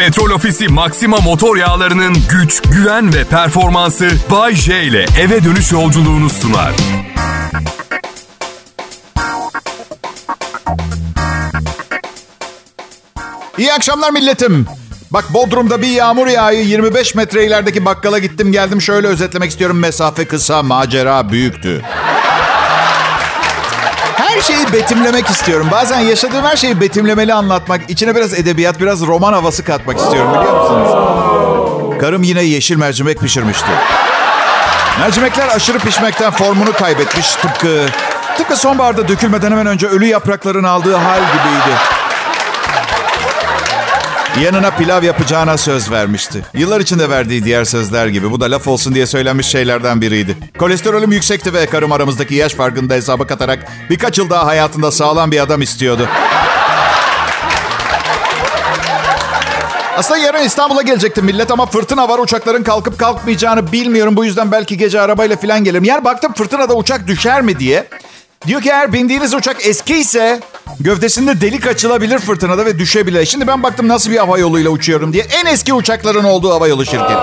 Petrol 0.00 0.30
Ofisi 0.30 0.68
Maxima 0.68 1.16
motor 1.16 1.56
yağlarının 1.56 2.16
güç, 2.30 2.62
güven 2.62 3.14
ve 3.14 3.24
performansı 3.24 4.10
Bay 4.30 4.54
J 4.54 4.82
ile 4.82 5.06
eve 5.20 5.44
dönüş 5.44 5.72
yolculuğunu 5.72 6.30
sunar. 6.30 6.74
İyi 13.58 13.72
akşamlar 13.72 14.10
milletim. 14.10 14.66
Bak 15.10 15.24
Bodrum'da 15.34 15.82
bir 15.82 15.88
yağmur 15.88 16.26
yağıyor. 16.26 16.62
25 16.62 17.14
metre 17.14 17.46
ilerideki 17.46 17.84
bakkala 17.84 18.18
gittim 18.18 18.52
geldim. 18.52 18.82
Şöyle 18.82 19.06
özetlemek 19.06 19.50
istiyorum. 19.50 19.78
Mesafe 19.78 20.24
kısa, 20.24 20.62
macera 20.62 21.30
büyüktü. 21.32 21.82
Her 24.34 24.40
şeyi 24.40 24.72
betimlemek 24.72 25.30
istiyorum. 25.30 25.68
Bazen 25.72 26.00
yaşadığım 26.00 26.44
her 26.44 26.56
şeyi 26.56 26.80
betimlemeli 26.80 27.34
anlatmak, 27.34 27.90
içine 27.90 28.16
biraz 28.16 28.34
edebiyat, 28.34 28.80
biraz 28.80 29.06
roman 29.06 29.32
havası 29.32 29.64
katmak 29.64 29.98
istiyorum 29.98 30.30
biliyor 30.34 30.60
musunuz? 30.62 30.90
Karım 32.00 32.22
yine 32.22 32.42
yeşil 32.42 32.76
mercimek 32.76 33.20
pişirmişti. 33.20 33.66
Mercimekler 35.00 35.48
aşırı 35.48 35.78
pişmekten 35.78 36.30
formunu 36.30 36.72
kaybetmiş. 36.72 37.34
Tıpkı 37.34 37.86
tıpkı 38.38 38.56
sonbaharda 38.56 39.08
dökülmeden 39.08 39.50
hemen 39.50 39.66
önce 39.66 39.86
ölü 39.86 40.06
yaprakların 40.06 40.64
aldığı 40.64 40.96
hal 40.96 41.18
gibiydi. 41.18 41.76
Yanına 44.38 44.70
pilav 44.70 45.02
yapacağına 45.02 45.56
söz 45.56 45.90
vermişti. 45.90 46.44
Yıllar 46.54 46.80
içinde 46.80 47.10
verdiği 47.10 47.44
diğer 47.44 47.64
sözler 47.64 48.06
gibi. 48.06 48.30
Bu 48.30 48.40
da 48.40 48.50
laf 48.50 48.68
olsun 48.68 48.94
diye 48.94 49.06
söylenmiş 49.06 49.46
şeylerden 49.46 50.00
biriydi. 50.00 50.36
Kolesterolüm 50.58 51.12
yüksekti 51.12 51.54
ve 51.54 51.66
karım 51.66 51.92
aramızdaki 51.92 52.34
yaş 52.34 52.54
farkını 52.54 52.90
da 52.90 52.94
hesaba 52.94 53.26
katarak 53.26 53.66
birkaç 53.90 54.18
yıl 54.18 54.30
daha 54.30 54.46
hayatında 54.46 54.90
sağlam 54.90 55.30
bir 55.30 55.40
adam 55.40 55.62
istiyordu. 55.62 56.08
Aslında 59.96 60.18
yarın 60.18 60.44
İstanbul'a 60.44 60.82
gelecektim 60.82 61.24
millet 61.24 61.50
ama 61.50 61.66
fırtına 61.66 62.08
var. 62.08 62.18
Uçakların 62.18 62.62
kalkıp 62.62 62.98
kalkmayacağını 62.98 63.72
bilmiyorum. 63.72 64.16
Bu 64.16 64.24
yüzden 64.24 64.52
belki 64.52 64.76
gece 64.76 65.00
arabayla 65.00 65.36
falan 65.36 65.64
gelirim. 65.64 65.84
Yani 65.84 66.04
baktım 66.04 66.32
fırtınada 66.32 66.74
uçak 66.74 67.06
düşer 67.06 67.42
mi 67.42 67.58
diye. 67.58 67.88
Diyor 68.46 68.62
ki 68.62 68.68
eğer 68.68 68.92
bindiğiniz 68.92 69.34
uçak 69.34 69.66
eski 69.66 69.96
ise 69.96 70.40
gövdesinde 70.80 71.40
delik 71.40 71.66
açılabilir 71.66 72.18
fırtınada 72.18 72.66
ve 72.66 72.78
düşebilir. 72.78 73.26
Şimdi 73.26 73.46
ben 73.46 73.62
baktım 73.62 73.88
nasıl 73.88 74.10
bir 74.10 74.16
hava 74.16 74.38
yoluyla 74.38 74.70
uçuyorum 74.70 75.12
diye. 75.12 75.24
En 75.24 75.46
eski 75.46 75.72
uçakların 75.74 76.24
olduğu 76.24 76.50
hava 76.50 76.68
yolu 76.68 76.84
şirketi. 76.86 77.14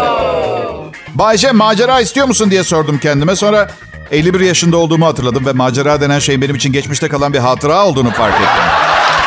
Bayce 1.15 1.51
macera 1.51 1.99
istiyor 1.99 2.27
musun 2.27 2.51
diye 2.51 2.63
sordum 2.63 2.97
kendime. 2.97 3.35
Sonra 3.35 3.69
51 4.11 4.39
yaşında 4.39 4.77
olduğumu 4.77 5.05
hatırladım 5.05 5.45
ve 5.45 5.51
macera 5.51 6.01
denen 6.01 6.19
şeyin 6.19 6.41
benim 6.41 6.55
için 6.55 6.73
geçmişte 6.73 7.09
kalan 7.09 7.33
bir 7.33 7.39
hatıra 7.39 7.85
olduğunu 7.85 8.11
fark 8.11 8.35
ettim. 8.35 8.63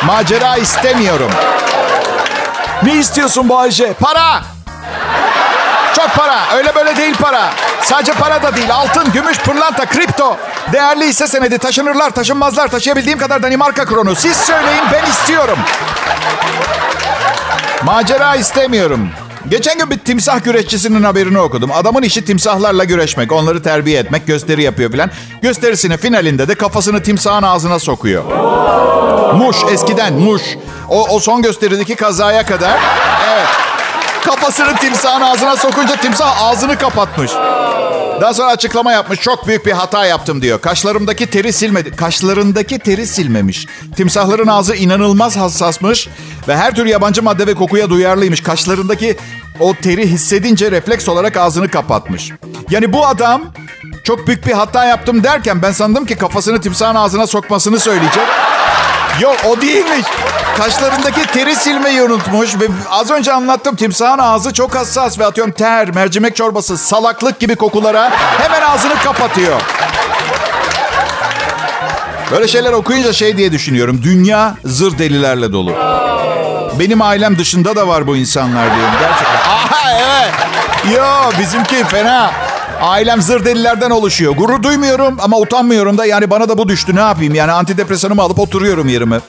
Macera 0.07 0.57
istemiyorum. 0.57 1.31
Ne 2.83 2.99
istiyorsun 2.99 3.49
Bayce? 3.49 3.93
Para! 3.93 4.43
Çok 5.97 6.15
para. 6.15 6.57
Öyle 6.57 6.75
böyle 6.75 6.97
değil 6.97 7.15
para. 7.15 7.51
Sadece 7.83 8.13
para 8.13 8.43
da 8.43 8.57
değil. 8.57 8.75
Altın, 8.75 9.13
gümüş, 9.13 9.39
pırlanta, 9.39 9.87
kripto. 9.87 10.37
Değerli 10.73 11.07
hisse 11.09 11.27
senedi 11.27 11.59
taşınırlar, 11.59 12.11
taşınmazlar. 12.11 12.69
Taşıyabildiğim 12.69 13.19
kadar 13.19 13.43
Danimarka 13.43 13.85
kronu. 13.85 14.15
Siz 14.15 14.37
söyleyin 14.37 14.85
ben 14.93 15.11
istiyorum. 15.11 15.59
Macera 17.85 18.37
istemiyorum. 18.37 19.09
Geçen 19.49 19.79
gün 19.79 19.91
bir 19.91 19.99
timsah 19.99 20.45
güreşçisinin 20.45 21.03
haberini 21.03 21.39
okudum. 21.39 21.71
Adamın 21.73 22.03
işi 22.03 22.25
timsahlarla 22.25 22.85
güreşmek, 22.85 23.33
onları 23.33 23.63
terbiye 23.63 24.01
etmek, 24.01 24.27
gösteri 24.27 24.63
yapıyor 24.63 24.91
filan. 24.91 25.11
Gösterisinin 25.43 25.97
finalinde 25.97 26.49
de 26.49 26.55
kafasını 26.55 27.03
timsahın 27.03 27.43
ağzına 27.43 27.79
sokuyor. 27.79 28.25
Muş, 29.35 29.57
eskiden 29.73 30.13
muş. 30.13 30.43
O, 30.89 31.09
o 31.09 31.21
son 31.21 31.43
gösterideki 31.43 31.97
kazaya 31.97 32.47
kadar. 32.47 32.79
Evet. 33.33 33.70
Kafasını 34.25 34.77
timsahın 34.77 35.21
ağzına 35.21 35.57
sokunca 35.57 35.97
timsah 35.97 36.43
ağzını 36.43 36.79
kapatmış. 36.79 37.31
Daha 38.21 38.35
sonra 38.35 38.49
açıklama 38.51 38.93
yapmış. 38.93 39.21
Çok 39.21 39.47
büyük 39.47 39.67
bir 39.67 39.73
hata 39.73 40.07
yaptım 40.07 40.43
diyor. 40.43 40.61
Kaşlarımdaki 40.61 41.27
teri 41.27 41.53
silmedi. 41.53 41.97
Kaşlarındaki 41.97 42.79
teri 42.79 43.07
silmemiş. 43.07 43.67
Timsahların 43.97 44.47
ağzı 44.47 44.75
inanılmaz 44.75 45.37
hassasmış. 45.37 46.09
Ve 46.49 46.57
her 46.57 46.75
tür 46.75 46.87
yabancı 46.87 47.23
madde 47.23 47.47
ve 47.47 47.55
kokuya 47.55 47.91
duyarlıymış. 47.91 48.43
Kaşlarındaki 48.43 49.17
o 49.61 49.75
teri 49.75 50.07
hissedince 50.07 50.71
refleks 50.71 51.09
olarak 51.09 51.37
ağzını 51.37 51.69
kapatmış. 51.69 52.31
Yani 52.71 52.93
bu 52.93 53.07
adam 53.07 53.43
çok 54.05 54.27
büyük 54.27 54.47
bir 54.47 54.53
hata 54.53 54.85
yaptım 54.85 55.25
derken 55.25 55.63
ben 55.63 55.73
sandım 55.73 56.07
ki 56.07 56.17
kafasını 56.17 56.61
timsahın 56.61 56.95
ağzına 56.95 57.27
sokmasını 57.27 57.81
söyleyecek. 57.81 58.23
Yok 59.21 59.37
o 59.49 59.61
değilmiş. 59.61 60.07
Kaşlarındaki 60.59 61.27
teri 61.27 61.57
silmeyi 61.57 62.03
unutmuş. 62.03 62.55
Ve 62.61 62.65
az 62.91 63.11
önce 63.11 63.33
anlattım 63.33 63.77
timsahın 63.77 64.19
ağzı 64.19 64.53
çok 64.53 64.75
hassas 64.75 65.19
ve 65.19 65.27
atıyorum 65.27 65.53
ter, 65.53 65.95
mercimek 65.95 66.37
çorbası, 66.37 66.79
salaklık 66.79 67.41
gibi 67.41 67.57
kokulara 67.57 68.11
hemen 68.39 68.61
ağzını 68.63 68.95
kapatıyor. 69.05 69.61
Böyle 72.31 72.49
şeyler 72.49 72.73
okuyunca 72.73 73.13
şey 73.13 73.37
diye 73.37 73.53
düşünüyorum. 73.53 74.01
Dünya 74.05 74.55
zır 74.65 74.99
delilerle 74.99 75.53
dolu. 75.53 75.75
Benim 76.79 77.03
ailem 77.03 77.39
dışında 77.39 77.77
da 77.77 77.89
var 77.89 78.07
bu 78.07 78.17
insanlar 78.17 78.77
diyorum 78.77 78.95
gerçekten. 79.01 79.51
Aha 79.51 79.93
evet. 79.93 80.33
Yo 80.97 81.41
bizimki 81.41 81.85
fena. 81.85 82.31
Ailem 82.81 83.23
zır 83.23 83.45
delilerden 83.45 83.91
oluşuyor. 83.91 84.37
Gurur 84.37 84.63
duymuyorum 84.63 85.17
ama 85.21 85.39
utanmıyorum 85.39 85.99
da. 85.99 86.07
Yani 86.07 86.31
bana 86.31 86.49
da 86.49 86.59
bu 86.59 86.69
düştü 86.69 86.97
ne 86.97 87.01
yapayım? 87.01 87.35
Yani 87.35 87.53
antidepresanımı 87.53 88.23
alıp 88.23 88.39
oturuyorum 88.39 88.89
yerime. 88.89 89.21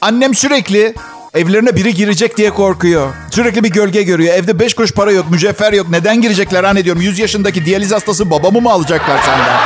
Annem 0.00 0.34
sürekli 0.34 0.94
evlerine 1.34 1.76
biri 1.76 1.94
girecek 1.94 2.36
diye 2.36 2.50
korkuyor. 2.50 3.08
Sürekli 3.30 3.64
bir 3.64 3.70
gölge 3.70 4.02
görüyor. 4.02 4.34
Evde 4.34 4.58
beş 4.58 4.74
kuruş 4.74 4.92
para 4.92 5.12
yok, 5.12 5.30
mücevher 5.30 5.72
yok. 5.72 5.86
Neden 5.90 6.20
girecekler 6.22 6.64
anne 6.64 6.84
diyorum. 6.84 7.02
100 7.02 7.18
yaşındaki 7.18 7.64
diyaliz 7.64 7.92
hastası 7.92 8.30
babamı 8.30 8.60
mı 8.60 8.72
alacaklar 8.72 9.18
senden? 9.18 9.58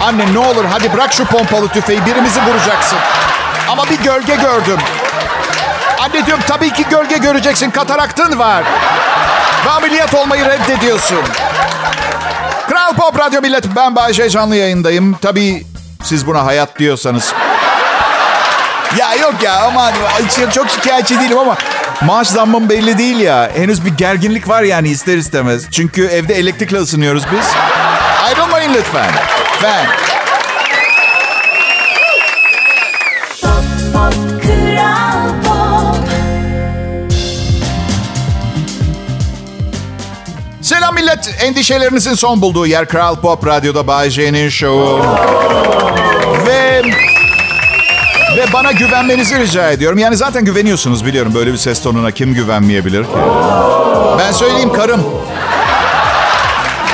Anne 0.00 0.34
ne 0.34 0.38
olur 0.38 0.64
hadi 0.70 0.92
bırak 0.92 1.12
şu 1.12 1.24
pompalı 1.24 1.68
tüfeği. 1.68 2.06
Birimizi 2.06 2.40
vuracaksın. 2.40 2.98
Ama 3.68 3.84
bir 3.90 4.04
gölge 4.04 4.34
gördüm. 4.34 4.78
Anne 6.00 6.26
diyorum 6.26 6.44
tabii 6.48 6.72
ki 6.72 6.84
gölge 6.90 7.16
göreceksin. 7.16 7.70
Kataraktın 7.70 8.38
var. 8.38 8.64
Ve 9.66 9.70
ameliyat 9.70 10.14
olmayı 10.14 10.44
reddediyorsun. 10.44 11.18
Kral 12.92 13.10
Pop 13.10 13.18
Radyo 13.20 13.40
Millet. 13.40 13.64
Ben 13.76 13.96
Bayece 13.96 14.30
canlı 14.30 14.56
yayındayım. 14.56 15.16
Tabii 15.22 15.66
siz 16.02 16.26
buna 16.26 16.46
hayat 16.46 16.78
diyorsanız. 16.78 17.32
Ya 18.98 19.14
yok 19.14 19.34
ya 19.42 19.60
aman 19.60 19.92
çok 20.54 20.70
şikayetçi 20.70 21.20
değilim 21.20 21.38
ama 21.38 21.56
maaş 22.02 22.28
zammım 22.28 22.68
belli 22.68 22.98
değil 22.98 23.18
ya. 23.18 23.50
Henüz 23.54 23.84
bir 23.84 23.90
gerginlik 23.90 24.48
var 24.48 24.62
yani 24.62 24.88
ister 24.88 25.16
istemez. 25.16 25.70
Çünkü 25.70 26.06
evde 26.06 26.34
elektrikle 26.34 26.78
ısınıyoruz 26.78 27.22
biz. 27.32 27.46
Ayrılmayın 28.24 28.74
lütfen. 28.74 29.10
Ben. 29.62 30.11
Millet. 41.12 41.42
Endişelerinizin 41.42 42.14
son 42.14 42.40
bulduğu 42.40 42.66
yer 42.66 42.88
Kral 42.88 43.16
Pop 43.16 43.46
Radyo'da 43.46 43.86
Bay 43.86 44.10
J'nin 44.10 44.48
şovu. 44.48 45.00
Ve 46.46 46.82
ve 48.36 48.52
bana 48.52 48.72
güvenmenizi 48.72 49.38
rica 49.38 49.70
ediyorum. 49.70 49.98
Yani 49.98 50.16
zaten 50.16 50.44
güveniyorsunuz 50.44 51.06
biliyorum. 51.06 51.34
Böyle 51.34 51.52
bir 51.52 51.58
ses 51.58 51.82
tonuna 51.82 52.10
kim 52.10 52.34
güvenmeyebilir 52.34 53.04
ki? 53.04 53.10
Ben 54.18 54.32
söyleyeyim 54.32 54.72
karım. 54.72 55.04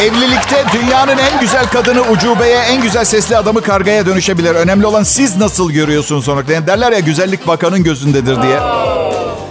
Evlilikte 0.03 0.65
dünyanın 0.73 1.19
en 1.19 1.41
güzel 1.41 1.67
kadını 1.67 2.03
ucubeye, 2.03 2.59
en 2.59 2.83
güzel 2.83 3.05
sesli 3.05 3.37
adamı 3.37 3.63
kargaya 3.63 4.07
dönüşebilir. 4.07 4.55
Önemli 4.55 4.87
olan 4.87 5.03
siz 5.03 5.37
nasıl 5.37 5.71
görüyorsunuz 5.71 6.25
sonra. 6.25 6.43
Yani 6.53 6.67
derler 6.67 6.93
ya 6.93 6.99
güzellik 6.99 7.47
bakanın 7.47 7.85
gözündedir 7.85 8.43
diye. 8.43 8.61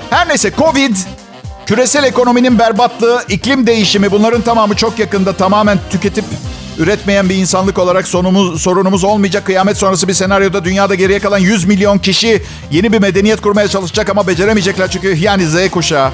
Her 0.10 0.30
neyse 0.30 0.52
Covid, 0.58 0.96
küresel 1.68 2.04
ekonominin 2.04 2.60
berbatlığı, 2.60 3.24
iklim 3.30 3.68
değişimi 3.68 4.12
bunların 4.12 4.42
tamamı 4.42 4.76
çok 4.76 5.00
yakında 5.00 5.34
tamamen 5.34 5.80
tüketip 5.90 6.26
üretmeyen 6.78 7.30
bir 7.30 7.36
insanlık 7.36 7.78
olarak 7.78 8.08
sonumuz, 8.08 8.62
sorunumuz 8.62 9.04
olmayacak. 9.04 9.46
Kıyamet 9.46 9.78
sonrası 9.78 10.08
bir 10.08 10.14
senaryoda 10.14 10.66
dünyada 10.66 10.96
geriye 10.96 11.20
kalan 11.20 11.38
100 11.38 11.66
milyon 11.66 11.98
kişi 11.98 12.44
yeni 12.72 12.94
bir 12.94 13.00
medeniyet 13.00 13.42
kurmaya 13.42 13.68
çalışacak 13.68 14.10
ama 14.10 14.28
beceremeyecekler 14.28 14.92
çünkü 14.92 15.16
yani 15.16 15.48
Z 15.48 15.70
kuşağı. 15.70 16.12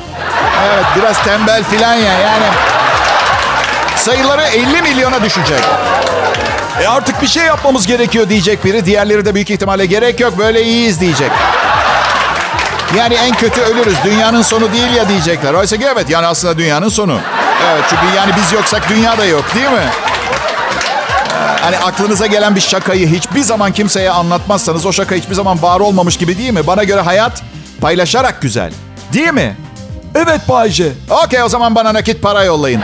Evet 0.65 0.85
biraz 0.97 1.23
tembel 1.23 1.63
filan 1.63 1.93
ya 1.93 2.19
yani. 2.19 2.45
Sayıları 3.95 4.41
50 4.41 4.81
milyona 4.81 5.23
düşecek. 5.23 5.59
E 6.81 6.87
artık 6.87 7.21
bir 7.21 7.27
şey 7.27 7.43
yapmamız 7.45 7.87
gerekiyor 7.87 8.29
diyecek 8.29 8.65
biri. 8.65 8.85
Diğerleri 8.85 9.25
de 9.25 9.35
büyük 9.35 9.49
ihtimalle 9.49 9.85
gerek 9.85 10.19
yok 10.19 10.37
böyle 10.37 10.63
iyiyiz 10.63 10.99
diyecek. 11.01 11.31
Yani 12.97 13.13
en 13.13 13.31
kötü 13.35 13.61
ölürüz. 13.61 13.95
Dünyanın 14.03 14.41
sonu 14.41 14.73
değil 14.73 14.93
ya 14.93 15.09
diyecekler. 15.09 15.53
Oysa 15.53 15.77
ki 15.77 15.85
evet 15.93 16.09
yani 16.09 16.27
aslında 16.27 16.57
dünyanın 16.57 16.89
sonu. 16.89 17.19
Evet 17.73 17.83
çünkü 17.89 18.15
yani 18.17 18.31
biz 18.37 18.51
yoksak 18.51 18.89
dünya 18.89 19.17
da 19.17 19.25
yok 19.25 19.55
değil 19.55 19.69
mi? 19.69 19.85
Hani 21.61 21.77
aklınıza 21.77 22.25
gelen 22.25 22.55
bir 22.55 22.61
şakayı 22.61 23.07
hiçbir 23.07 23.41
zaman 23.41 23.71
kimseye 23.71 24.11
anlatmazsanız 24.11 24.85
o 24.85 24.93
şaka 24.93 25.15
hiçbir 25.15 25.35
zaman 25.35 25.61
var 25.61 25.79
olmamış 25.79 26.17
gibi 26.17 26.37
değil 26.37 26.51
mi? 26.51 26.67
Bana 26.67 26.83
göre 26.83 27.01
hayat 27.01 27.41
paylaşarak 27.81 28.41
güzel. 28.41 28.73
Değil 29.13 29.33
mi? 29.33 29.55
Evet 30.15 30.49
Bayce. 30.49 30.91
Okey 31.25 31.43
o 31.43 31.49
zaman 31.49 31.75
bana 31.75 31.93
nakit 31.93 32.21
para 32.21 32.43
yollayın. 32.43 32.81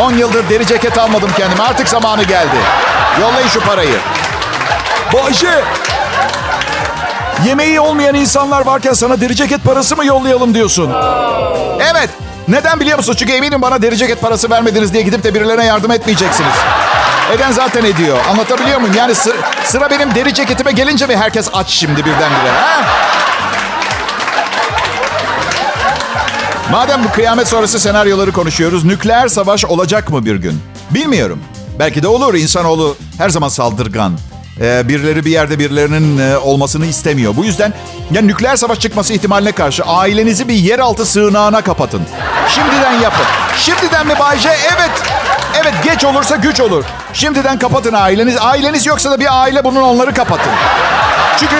10 0.00 0.12
yıldır 0.12 0.48
deri 0.48 0.66
ceket 0.66 0.98
almadım 0.98 1.30
kendime. 1.36 1.62
Artık 1.62 1.88
zamanı 1.88 2.22
geldi. 2.22 2.56
Yollayın 3.20 3.48
şu 3.48 3.60
parayı. 3.60 3.98
Bayce. 5.12 5.64
Yemeği 7.46 7.80
olmayan 7.80 8.14
insanlar 8.14 8.66
varken 8.66 8.92
sana 8.92 9.20
deri 9.20 9.36
ceket 9.36 9.64
parası 9.64 9.96
mı 9.96 10.06
yollayalım 10.06 10.54
diyorsun? 10.54 10.90
Evet. 11.92 12.10
Neden 12.48 12.80
biliyor 12.80 12.96
musun? 12.98 13.14
Çünkü 13.18 13.32
eminim 13.32 13.62
bana 13.62 13.82
deri 13.82 13.96
ceket 13.96 14.20
parası 14.20 14.50
vermediniz 14.50 14.92
diye 14.92 15.02
gidip 15.02 15.24
de 15.24 15.34
birilerine 15.34 15.64
yardım 15.64 15.90
etmeyeceksiniz. 15.90 16.52
Eden 17.32 17.52
zaten 17.52 17.84
ediyor. 17.84 18.18
Anlatabiliyor 18.30 18.80
muyum? 18.80 18.94
Yani 18.98 19.14
sı- 19.14 19.36
sıra 19.64 19.90
benim 19.90 20.14
deri 20.14 20.34
ceketime 20.34 20.72
gelince 20.72 21.06
mi 21.06 21.16
herkes 21.16 21.48
aç 21.52 21.68
şimdi 21.70 21.96
birdenbire? 21.98 22.50
Ha? 22.50 22.80
Madem 26.70 27.04
bu 27.04 27.12
kıyamet 27.12 27.48
sonrası 27.48 27.80
senaryoları 27.80 28.32
konuşuyoruz, 28.32 28.84
nükleer 28.84 29.28
savaş 29.28 29.64
olacak 29.64 30.10
mı 30.10 30.24
bir 30.24 30.36
gün? 30.36 30.62
Bilmiyorum. 30.90 31.42
Belki 31.78 32.02
de 32.02 32.08
olur. 32.08 32.34
İnsanoğlu 32.34 32.96
her 33.18 33.28
zaman 33.28 33.48
saldırgan. 33.48 34.18
Ee, 34.62 34.88
birileri 34.88 35.24
bir 35.24 35.30
yerde 35.30 35.58
birilerinin 35.58 36.18
e, 36.18 36.38
olmasını 36.38 36.86
istemiyor. 36.86 37.36
Bu 37.36 37.44
yüzden 37.44 37.72
ya 38.10 38.22
nükleer 38.22 38.56
savaş 38.56 38.80
çıkması 38.80 39.12
ihtimaline 39.14 39.52
karşı 39.52 39.84
ailenizi 39.84 40.48
bir 40.48 40.54
yeraltı 40.54 41.06
sığınağına 41.06 41.60
kapatın. 41.60 42.02
Şimdiden 42.48 42.92
yapın. 42.92 43.24
Şimdiden 43.56 44.06
mi 44.06 44.12
Bayce? 44.18 44.48
Evet. 44.48 44.90
Evet 45.62 45.74
geç 45.84 46.04
olursa 46.04 46.36
güç 46.36 46.60
olur. 46.60 46.84
Şimdiden 47.12 47.58
kapatın 47.58 47.92
aileniz. 47.92 48.36
Aileniz 48.40 48.86
yoksa 48.86 49.10
da 49.10 49.20
bir 49.20 49.42
aile 49.42 49.64
bunun 49.64 49.82
onları 49.82 50.14
kapatın. 50.14 50.52
Çünkü 51.38 51.56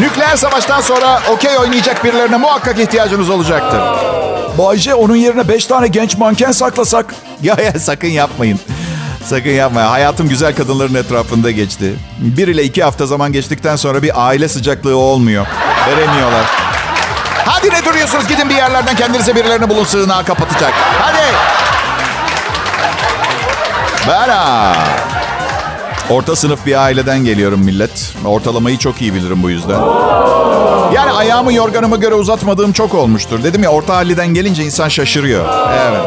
nükleer 0.00 0.36
savaştan 0.36 0.80
sonra 0.80 1.20
okey 1.30 1.58
oynayacak 1.58 2.04
birilerine 2.04 2.36
muhakkak 2.36 2.78
ihtiyacınız 2.78 3.30
olacaktır. 3.30 3.80
Bayce 4.58 4.94
onun 4.94 5.16
yerine 5.16 5.48
5 5.48 5.66
tane 5.66 5.88
genç 5.88 6.16
manken 6.18 6.52
saklasak. 6.52 7.14
Ya 7.42 7.56
ya 7.64 7.80
sakın 7.80 8.08
yapmayın. 8.08 8.60
Sakın 9.26 9.50
yapmayın. 9.50 9.88
Hayatım 9.88 10.28
güzel 10.28 10.54
kadınların 10.56 10.94
etrafında 10.94 11.50
geçti. 11.50 11.94
Bir 12.18 12.48
ile 12.48 12.64
iki 12.64 12.82
hafta 12.82 13.06
zaman 13.06 13.32
geçtikten 13.32 13.76
sonra 13.76 14.02
bir 14.02 14.26
aile 14.26 14.48
sıcaklığı 14.48 14.96
olmuyor. 14.96 15.46
Veremiyorlar. 15.88 16.44
Hadi 17.46 17.70
ne 17.70 17.84
duruyorsunuz? 17.84 18.28
Gidin 18.28 18.48
bir 18.48 18.54
yerlerden 18.54 18.96
kendinize 18.96 19.36
birilerini 19.36 19.68
bulun 19.68 19.84
sığınağı 19.84 20.24
kapatacak. 20.24 20.72
Hadi. 21.00 21.22
Bana. 24.08 24.72
Orta 26.10 26.36
sınıf 26.36 26.66
bir 26.66 26.82
aileden 26.82 27.18
geliyorum 27.18 27.60
millet. 27.60 28.14
Ortalamayı 28.24 28.78
çok 28.78 29.02
iyi 29.02 29.14
bilirim 29.14 29.42
bu 29.42 29.50
yüzden. 29.50 29.80
Yani 30.94 31.12
ayağımı 31.12 31.52
yorganıma 31.52 31.96
göre 31.96 32.14
uzatmadığım 32.14 32.72
çok 32.72 32.94
olmuştur. 32.94 33.42
Dedim 33.42 33.62
ya 33.62 33.70
orta 33.70 33.96
halliden 33.96 34.28
gelince 34.28 34.64
insan 34.64 34.88
şaşırıyor. 34.88 35.46
Evet. 35.88 36.00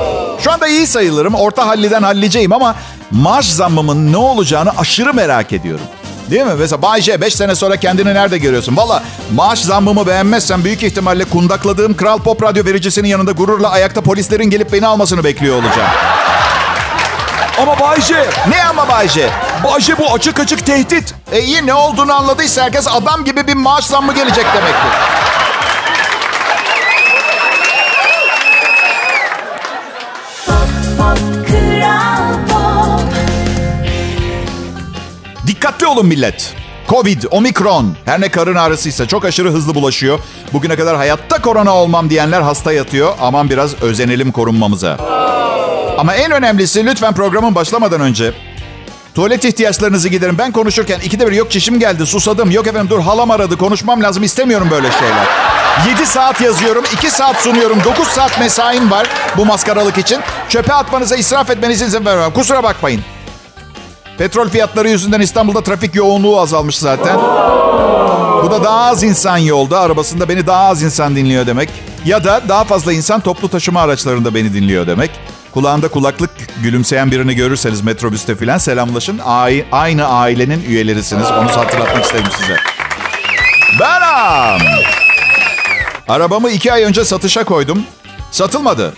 Şu 0.44 0.52
anda 0.52 0.68
iyi 0.68 0.88
sayılırım. 0.88 1.36
Orta 1.36 1.68
halliden 1.68 2.04
halliceyim 2.04 2.54
ama 2.54 2.76
maaş 3.12 3.46
zammımın 3.46 4.12
ne 4.14 4.18
olacağını 4.18 4.72
aşırı 4.78 5.14
merak 5.14 5.54
ediyorum. 5.54 5.86
Değil 6.32 6.46
mi? 6.46 6.54
Mesela 6.60 6.82
Bayce 6.82 7.22
5 7.22 7.36
sene 7.36 7.56
sonra 7.56 7.78
kendini 7.78 8.14
nerede 8.14 8.38
görüyorsun? 8.38 8.78
Valla 8.78 9.04
maaş 9.36 9.60
zammımı 9.60 10.08
beğenmezsen 10.08 10.64
büyük 10.64 10.84
ihtimalle 10.84 11.26
kundakladığım 11.26 11.98
Kral 11.98 12.18
Pop 12.20 12.44
Radyo 12.44 12.66
vericisinin 12.66 13.08
yanında 13.08 13.32
gururla 13.32 13.70
ayakta 13.70 14.02
polislerin 14.02 14.50
gelip 14.50 14.74
beni 14.74 14.88
almasını 14.88 15.24
bekliyor 15.24 15.56
olacağım. 15.56 15.90
Ama 17.62 17.80
Bayce. 17.80 18.26
Ne 18.50 18.64
ama 18.64 18.88
Bayce? 18.88 19.30
Bayce 19.64 19.98
bu 19.98 20.14
açık 20.14 20.40
açık 20.40 20.66
tehdit. 20.66 21.14
E 21.32 21.42
iyi 21.42 21.66
ne 21.66 21.74
olduğunu 21.74 22.14
anladıysa 22.14 22.64
herkes 22.64 22.88
adam 22.88 23.26
gibi 23.26 23.48
bir 23.48 23.54
maaş 23.54 23.86
zammı 23.86 24.14
gelecek 24.14 24.46
demektir. 24.46 25.20
Dikkatli 35.60 35.88
olun 35.88 36.06
millet. 36.06 36.54
Covid, 36.90 37.24
omikron, 37.32 37.96
her 38.06 38.22
ne 38.22 38.30
karın 38.30 38.56
ağrısıysa 38.56 39.08
çok 39.08 39.26
aşırı 39.26 39.50
hızlı 39.52 39.76
bulaşıyor. 39.76 40.20
Bugüne 40.54 40.76
kadar 40.76 40.96
hayatta 40.96 41.42
korona 41.42 41.76
olmam 41.76 42.10
diyenler 42.10 42.42
hasta 42.42 42.74
yatıyor. 42.74 43.14
Aman 43.22 43.50
biraz 43.50 43.82
özenelim 43.82 44.32
korunmamıza. 44.32 44.98
Ama 45.98 46.16
en 46.16 46.32
önemlisi 46.32 46.86
lütfen 46.86 47.14
programın 47.14 47.56
başlamadan 47.56 48.02
önce 48.02 48.34
tuvalet 49.16 49.46
ihtiyaçlarınızı 49.46 50.10
giderin. 50.10 50.38
Ben 50.38 50.52
konuşurken 50.52 51.00
ikide 51.00 51.28
bir 51.28 51.32
yok 51.32 51.52
çişim 51.52 51.80
geldi, 51.80 52.06
susadım. 52.06 52.52
Yok 52.52 52.68
efendim 52.68 52.90
dur 52.90 53.00
halam 53.02 53.32
aradı, 53.32 53.58
konuşmam 53.58 54.04
lazım. 54.04 54.24
istemiyorum 54.24 54.68
böyle 54.72 54.92
şeyler. 54.92 55.28
7 55.90 56.06
saat 56.06 56.42
yazıyorum, 56.42 56.84
2 56.94 57.12
saat 57.12 57.36
sunuyorum. 57.36 57.84
9 57.86 58.08
saat 58.08 58.40
mesaim 58.40 58.92
var 58.92 59.08
bu 59.38 59.46
maskaralık 59.46 59.98
için. 59.98 60.20
Çöpe 60.50 60.74
atmanıza, 60.74 61.16
israf 61.16 61.50
etmenize 61.50 61.86
izin 61.86 62.06
vermem. 62.06 62.32
Kusura 62.34 62.64
bakmayın. 62.64 63.02
Petrol 64.20 64.50
fiyatları 64.50 64.90
yüzünden 64.90 65.22
İstanbul'da 65.22 65.64
trafik 65.64 65.96
yoğunluğu 65.96 66.40
azalmış 66.40 66.78
zaten. 66.78 67.18
Bu 68.44 68.52
da 68.52 68.64
daha 68.64 68.86
az 68.86 69.04
insan 69.04 69.38
yolda. 69.38 69.80
Arabasında 69.80 70.30
beni 70.30 70.48
daha 70.48 70.66
az 70.66 70.84
insan 70.84 71.16
dinliyor 71.16 71.48
demek. 71.48 71.70
Ya 72.06 72.24
da 72.24 72.42
daha 72.50 72.64
fazla 72.64 72.94
insan 72.94 73.20
toplu 73.22 73.50
taşıma 73.50 73.82
araçlarında 73.82 74.36
beni 74.36 74.54
dinliyor 74.54 74.88
demek. 74.88 75.12
Kulağında 75.54 75.88
kulaklık 75.88 76.30
gülümseyen 76.64 77.12
birini 77.12 77.36
görürseniz 77.36 77.82
metrobüste 77.82 78.36
filan 78.36 78.58
selamlaşın. 78.58 79.20
Aynı 79.72 80.08
ailenin 80.08 80.64
üyelerisiniz. 80.68 81.32
Onu 81.32 81.58
hatırlatmak 81.58 82.04
istedim 82.04 82.32
size. 82.42 82.56
Benim. 83.80 84.68
Arabamı 86.08 86.50
iki 86.50 86.74
ay 86.74 86.84
önce 86.84 87.06
satışa 87.06 87.44
koydum. 87.44 87.84
Satılmadı. 88.32 88.94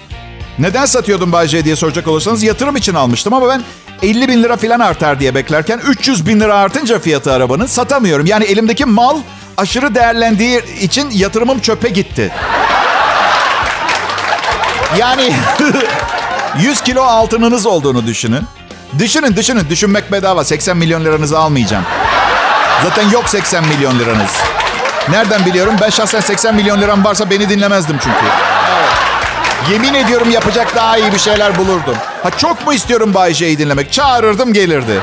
Neden 0.61 0.85
satıyordum 0.85 1.31
Bay 1.31 1.49
diye 1.49 1.75
soracak 1.75 2.07
olursanız 2.07 2.43
yatırım 2.43 2.75
için 2.75 2.95
almıştım 2.95 3.33
ama 3.33 3.49
ben 3.49 3.63
50 4.01 4.27
bin 4.27 4.43
lira 4.43 4.57
falan 4.57 4.79
artar 4.79 5.19
diye 5.19 5.35
beklerken 5.35 5.79
300 5.87 6.27
bin 6.27 6.39
lira 6.39 6.55
artınca 6.55 6.99
fiyatı 6.99 7.33
arabanın 7.33 7.65
satamıyorum. 7.65 8.25
Yani 8.25 8.45
elimdeki 8.45 8.85
mal 8.85 9.17
aşırı 9.57 9.95
değerlendiği 9.95 10.79
için 10.81 11.09
yatırımım 11.09 11.59
çöpe 11.59 11.89
gitti. 11.89 12.31
Yani 14.97 15.33
100 16.59 16.81
kilo 16.81 17.01
altınınız 17.01 17.65
olduğunu 17.65 18.07
düşünün. 18.07 18.43
Düşünün 18.99 19.35
düşünün 19.35 19.69
düşünmek 19.69 20.11
bedava 20.11 20.43
80 20.43 20.77
milyon 20.77 21.05
liranızı 21.05 21.39
almayacağım. 21.39 21.85
Zaten 22.83 23.09
yok 23.09 23.29
80 23.29 23.67
milyon 23.67 23.99
liranız. 23.99 24.31
Nereden 25.09 25.45
biliyorum? 25.45 25.75
Ben 25.81 25.89
şahsen 25.89 26.19
80 26.19 26.55
milyon 26.55 26.81
liram 26.81 27.03
varsa 27.03 27.29
beni 27.29 27.49
dinlemezdim 27.49 27.97
çünkü. 28.03 28.50
Yemin 29.69 29.93
ediyorum 29.93 30.29
yapacak 30.29 30.75
daha 30.75 30.97
iyi 30.97 31.11
bir 31.13 31.19
şeyler 31.19 31.57
bulurdum. 31.57 31.95
Ha 32.23 32.31
çok 32.37 32.67
mu 32.67 32.73
istiyorum 32.73 33.13
Bay 33.13 33.33
J'yi 33.33 33.57
dinlemek? 33.57 33.91
Çağırırdım 33.93 34.53
gelirdi. 34.53 35.01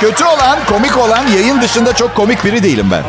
Kötü 0.00 0.24
olan, 0.24 0.58
komik 0.68 0.96
olan 0.98 1.26
yayın 1.26 1.60
dışında 1.62 1.92
çok 1.92 2.14
komik 2.14 2.44
biri 2.44 2.62
değilim 2.62 2.88
ben. 2.90 3.02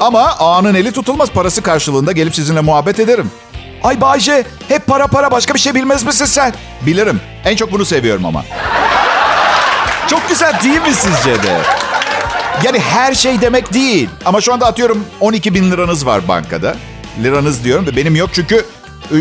Ama 0.00 0.22
ağanın 0.38 0.74
eli 0.74 0.92
tutulmaz 0.92 1.30
parası 1.30 1.62
karşılığında 1.62 2.12
gelip 2.12 2.34
sizinle 2.34 2.60
muhabbet 2.60 3.00
ederim. 3.00 3.30
Ay 3.84 4.00
Bayce 4.00 4.44
hep 4.68 4.86
para 4.86 5.06
para 5.06 5.30
başka 5.30 5.54
bir 5.54 5.58
şey 5.58 5.74
bilmez 5.74 6.02
misin 6.04 6.24
sen? 6.24 6.52
Bilirim. 6.80 7.20
En 7.44 7.56
çok 7.56 7.72
bunu 7.72 7.84
seviyorum 7.84 8.26
ama. 8.26 8.44
Çok 10.10 10.28
güzel 10.28 10.54
değil 10.64 10.82
mi 10.82 10.94
sizce 10.94 11.42
de? 11.42 11.58
Yani 12.64 12.78
her 12.80 13.14
şey 13.14 13.40
demek 13.40 13.74
değil. 13.74 14.08
Ama 14.24 14.40
şu 14.40 14.52
anda 14.52 14.66
atıyorum 14.66 15.04
12 15.20 15.54
bin 15.54 15.70
liranız 15.70 16.06
var 16.06 16.28
bankada. 16.28 16.74
Liranız 17.22 17.64
diyorum 17.64 17.86
ve 17.86 17.96
benim 17.96 18.16
yok 18.16 18.30
çünkü 18.32 18.64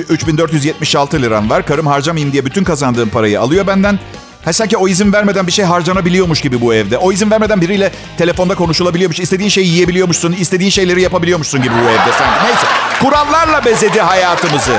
3476 0.10 1.22
liram 1.22 1.50
var. 1.50 1.66
Karım 1.66 1.88
harcamayayım 1.88 2.34
diye 2.34 2.46
bütün 2.46 2.64
kazandığım 2.64 3.10
parayı 3.10 3.42
alıyor 3.42 3.68
benden. 3.68 4.00
Ha 4.46 4.54
sanki 4.54 4.78
o 4.78 4.88
izin 4.88 5.14
vermeden 5.14 5.48
bir 5.48 5.52
şey 5.52 5.66
harcanabiliyormuş 5.66 6.42
gibi 6.42 6.62
bu 6.62 6.74
evde. 6.74 6.98
O 6.98 7.12
izin 7.12 7.32
vermeden 7.32 7.62
biriyle 7.62 7.92
telefonda 8.18 8.56
konuşulabiliyormuş. 8.56 9.20
İstediğin 9.20 9.50
şeyi 9.50 9.68
yiyebiliyormuşsun. 9.68 10.32
istediğin 10.32 10.70
şeyleri 10.70 11.02
yapabiliyormuşsun 11.02 11.62
gibi 11.62 11.74
bu 11.74 11.90
evde 11.90 12.12
sanki. 12.20 12.46
Neyse. 12.46 12.68
Kurallarla 13.02 13.66
bezedi 13.66 14.02
hayatımızı. 14.02 14.72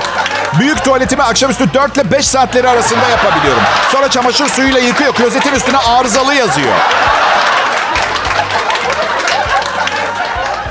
Büyük 0.61 0.85
tuvaletimi 0.85 1.23
akşamüstü 1.23 1.75
4 1.75 1.97
ile 1.97 2.11
5 2.13 2.27
saatleri 2.27 2.69
arasında 2.69 3.09
yapabiliyorum. 3.11 3.63
Sonra 3.93 4.11
çamaşır 4.11 4.49
suyuyla 4.49 4.81
yıkıyor. 4.81 5.13
Klozetin 5.15 5.53
üstüne 5.53 5.79
arızalı 5.79 6.35
yazıyor. 6.35 6.73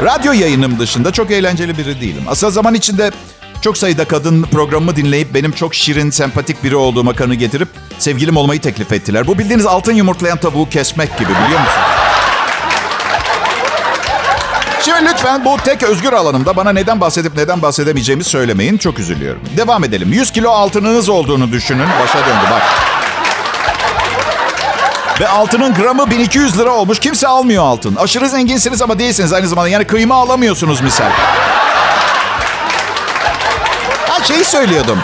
Radyo 0.01 0.33
yayınım 0.33 0.79
dışında 0.79 1.11
çok 1.11 1.31
eğlenceli 1.31 1.77
biri 1.77 2.01
değilim. 2.01 2.23
Asıl 2.27 2.51
zaman 2.51 2.73
içinde 2.73 3.11
çok 3.61 3.77
sayıda 3.77 4.05
kadın 4.05 4.43
programımı 4.43 4.95
dinleyip 4.95 5.33
benim 5.33 5.51
çok 5.51 5.75
şirin, 5.75 6.09
sempatik 6.09 6.63
biri 6.63 6.75
olduğuma 6.75 7.13
kanı 7.13 7.35
getirip 7.35 7.67
sevgilim 7.99 8.37
olmayı 8.37 8.61
teklif 8.61 8.91
ettiler. 8.91 9.27
Bu 9.27 9.39
bildiğiniz 9.39 9.65
altın 9.65 9.93
yumurtlayan 9.93 10.37
tavuğu 10.37 10.69
kesmek 10.69 11.17
gibi 11.17 11.29
biliyor 11.29 11.59
musunuz? 11.59 11.87
Şimdi 14.85 15.09
lütfen 15.09 15.45
bu 15.45 15.57
tek 15.65 15.83
özgür 15.83 16.13
alanımda 16.13 16.55
bana 16.55 16.71
neden 16.71 17.01
bahsedip 17.01 17.35
neden 17.37 17.61
bahsedemeyeceğimi 17.61 18.23
söylemeyin. 18.23 18.77
Çok 18.77 18.99
üzülüyorum. 18.99 19.41
Devam 19.57 19.83
edelim. 19.83 20.13
100 20.13 20.31
kilo 20.31 20.49
altınınız 20.49 21.09
olduğunu 21.09 21.51
düşünün. 21.51 21.87
Başa 22.03 22.19
döndü 22.19 22.45
bak. 22.51 22.61
Ve 25.19 25.27
altının 25.27 25.73
gramı 25.73 26.11
1200 26.11 26.59
lira 26.59 26.69
olmuş. 26.71 26.99
Kimse 26.99 27.27
almıyor 27.27 27.63
altın. 27.63 27.95
Aşırı 27.95 28.29
zenginsiniz 28.29 28.81
ama 28.81 28.99
değilsiniz 28.99 29.33
aynı 29.33 29.47
zamanda. 29.47 29.69
Yani 29.69 29.85
kıyma 29.85 30.15
alamıyorsunuz 30.15 30.81
misal. 30.81 31.09
Ha 34.09 34.23
şeyi 34.23 34.43
söylüyordum. 34.45 34.99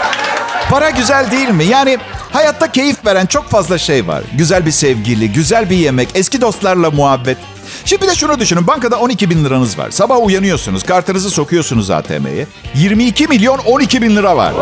Para 0.70 0.90
güzel 0.90 1.30
değil 1.30 1.48
mi? 1.48 1.64
Yani 1.64 1.98
hayatta 2.32 2.72
keyif 2.72 3.06
veren 3.06 3.26
çok 3.26 3.50
fazla 3.50 3.78
şey 3.78 4.06
var. 4.06 4.22
Güzel 4.32 4.66
bir 4.66 4.70
sevgili, 4.70 5.32
güzel 5.32 5.70
bir 5.70 5.76
yemek, 5.76 6.08
eski 6.14 6.40
dostlarla 6.40 6.90
muhabbet. 6.90 7.38
Şimdi 7.84 8.06
de 8.08 8.14
şunu 8.14 8.38
düşünün. 8.38 8.66
Bankada 8.66 8.96
12 8.98 9.30
bin 9.30 9.44
liranız 9.44 9.78
var. 9.78 9.90
Sabah 9.90 10.24
uyanıyorsunuz. 10.26 10.82
Kartınızı 10.82 11.30
sokuyorsunuz 11.30 11.90
ATM'ye. 11.90 12.46
22 12.74 13.26
milyon 13.28 13.58
12 13.58 14.02
bin 14.02 14.16
lira 14.16 14.36
var. 14.36 14.52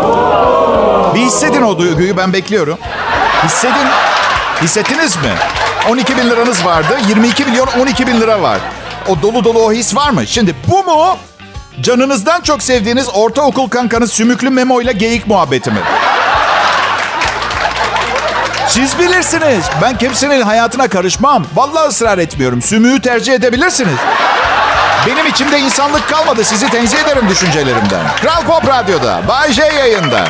Bir 1.15 1.21
hissedin 1.21 1.63
o 1.63 1.79
duyguyu. 1.79 2.17
Ben 2.17 2.33
bekliyorum. 2.33 2.79
Hissedin. 3.45 3.87
Hissettiniz 4.63 5.17
mi? 5.17 5.33
12 5.91 6.17
bin 6.17 6.31
liranız 6.31 6.65
vardı. 6.65 6.99
22 7.09 7.45
milyon 7.45 7.67
12 7.81 8.07
bin 8.07 8.21
lira 8.21 8.43
var. 8.43 8.59
O 9.09 9.23
dolu 9.23 9.45
dolu 9.45 9.59
o 9.63 9.73
his 9.73 9.97
var 9.97 10.11
mı? 10.11 10.27
Şimdi 10.27 10.55
bu 10.69 10.85
mu? 10.85 11.17
Canınızdan 11.81 12.41
çok 12.41 12.63
sevdiğiniz 12.63 13.09
ortaokul 13.15 13.69
kankanız 13.69 14.13
sümüklü 14.13 14.51
Memo 14.51 14.81
ile 14.81 14.93
geyik 14.93 15.27
muhabbeti 15.27 15.71
mi? 15.71 15.79
Siz 18.69 18.99
bilirsiniz. 18.99 19.65
Ben 19.83 19.99
kimsenin 19.99 20.43
hayatına 20.43 20.89
karışmam. 20.89 21.45
Vallahi 21.55 21.89
ısrar 21.89 22.19
etmiyorum. 22.19 22.63
Sümüğü 22.63 23.01
tercih 23.01 23.33
edebilirsiniz. 23.35 23.97
Benim 25.07 25.27
içimde 25.27 25.59
insanlık 25.61 26.09
kalmadı. 26.09 26.45
Sizi 26.45 26.71
tenzih 26.71 26.99
ederim 26.99 27.29
düşüncelerimden. 27.29 28.07
Kral 28.21 28.43
Pop 28.43 28.69
Radyo'da. 28.69 29.21
Bay 29.29 29.53
J 29.53 29.63
yayında. 29.63 30.25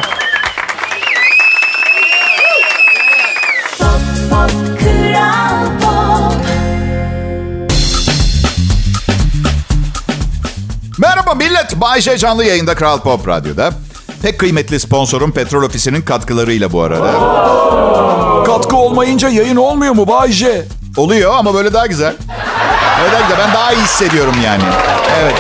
Merhaba 10.98 11.34
millet. 11.34 11.80
Bay 11.80 12.00
J 12.00 12.18
canlı 12.18 12.44
yayında 12.44 12.74
Kral 12.74 13.00
Pop 13.00 13.28
Radyo'da. 13.28 13.70
Pek 14.22 14.38
kıymetli 14.38 14.80
sponsorum 14.80 15.32
Petrol 15.32 15.62
Ofisi'nin 15.62 16.02
katkılarıyla 16.02 16.72
bu 16.72 16.82
arada. 16.82 17.12
Katkı 18.46 18.76
olmayınca 18.76 19.28
yayın 19.28 19.56
olmuyor 19.56 19.94
mu 19.94 20.08
Bay 20.08 20.32
J? 20.32 20.64
Oluyor 20.96 21.34
ama 21.34 21.54
böyle 21.54 21.72
daha 21.72 21.86
güzel. 21.86 22.14
Böyle 23.02 23.12
daha 23.12 23.20
güzel. 23.20 23.38
Ben 23.38 23.54
daha 23.54 23.72
iyi 23.72 23.82
hissediyorum 23.82 24.34
yani. 24.44 24.62
Evet. 25.22 25.34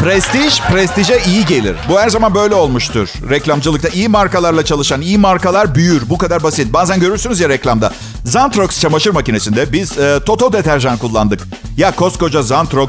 Prestij, 0.00 0.60
prestije 0.70 1.18
iyi 1.26 1.46
gelir. 1.46 1.76
Bu 1.88 2.00
her 2.00 2.08
zaman 2.08 2.34
böyle 2.34 2.54
olmuştur. 2.54 3.08
Reklamcılıkta 3.30 3.88
iyi 3.88 4.08
markalarla 4.08 4.64
çalışan 4.64 5.00
iyi 5.00 5.18
markalar 5.18 5.74
büyür. 5.74 6.02
Bu 6.08 6.18
kadar 6.18 6.42
basit. 6.42 6.72
Bazen 6.72 7.00
görürsünüz 7.00 7.40
ya 7.40 7.48
reklamda. 7.48 7.92
Zantrox 8.24 8.80
çamaşır 8.80 9.10
makinesinde 9.10 9.72
biz 9.72 9.98
e, 9.98 10.20
Toto 10.26 10.52
deterjan 10.52 10.98
kullandık. 10.98 11.40
Ya 11.76 11.90
koskoca 11.90 12.42
Zantrox 12.42 12.88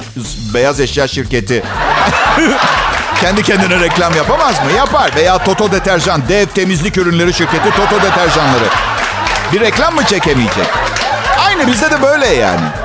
beyaz 0.54 0.80
eşya 0.80 1.08
şirketi 1.08 1.64
kendi 3.22 3.44
kendine 3.44 3.80
reklam 3.80 4.16
yapamaz 4.16 4.56
mı? 4.66 4.72
Yapar. 4.78 5.12
Veya 5.16 5.38
Toto 5.38 5.72
deterjan, 5.72 6.22
dev 6.30 6.46
temizlik 6.46 6.98
ürünleri 6.98 7.34
şirketi 7.34 7.70
Toto 7.76 8.02
deterjanları. 8.02 8.66
Bir 9.54 9.60
reklam 9.60 9.96
mı 9.96 10.04
çekemeyecek? 10.06 10.68
Aynı 11.48 11.68
bizde 11.68 11.92
de 11.92 12.02
böyle 12.02 12.28
yani. 12.28 12.81